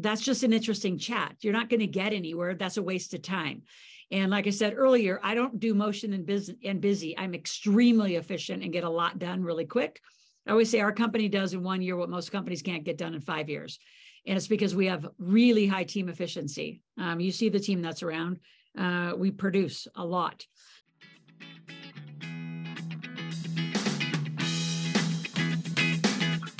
that's 0.00 0.22
just 0.22 0.42
an 0.42 0.52
interesting 0.52 0.98
chat. 0.98 1.36
You're 1.40 1.52
not 1.52 1.68
going 1.68 1.80
to 1.80 1.86
get 1.86 2.12
anywhere. 2.12 2.54
That's 2.54 2.76
a 2.76 2.82
waste 2.82 3.14
of 3.14 3.22
time. 3.22 3.62
And 4.10 4.30
like 4.30 4.46
I 4.46 4.50
said 4.50 4.74
earlier, 4.76 5.20
I 5.22 5.34
don't 5.34 5.58
do 5.58 5.74
motion 5.74 6.12
and 6.12 6.26
busy 6.26 6.56
and 6.64 6.80
busy. 6.80 7.16
I'm 7.16 7.34
extremely 7.34 8.16
efficient 8.16 8.62
and 8.62 8.72
get 8.72 8.84
a 8.84 8.90
lot 8.90 9.18
done 9.18 9.42
really 9.42 9.64
quick. 9.64 10.00
I 10.46 10.50
always 10.50 10.70
say 10.70 10.80
our 10.80 10.92
company 10.92 11.28
does 11.28 11.54
in 11.54 11.62
one 11.62 11.82
year 11.82 11.96
what 11.96 12.10
most 12.10 12.32
companies 12.32 12.62
can't 12.62 12.84
get 12.84 12.98
done 12.98 13.14
in 13.14 13.20
five 13.20 13.48
years. 13.48 13.78
And 14.26 14.36
it's 14.36 14.48
because 14.48 14.74
we 14.74 14.86
have 14.86 15.08
really 15.18 15.66
high 15.66 15.84
team 15.84 16.08
efficiency. 16.08 16.82
Um, 16.98 17.20
you 17.20 17.32
see 17.32 17.48
the 17.48 17.60
team 17.60 17.80
that's 17.80 18.02
around. 18.02 18.38
Uh, 18.76 19.12
we 19.16 19.30
produce 19.30 19.88
a 19.94 20.04
lot. 20.04 20.46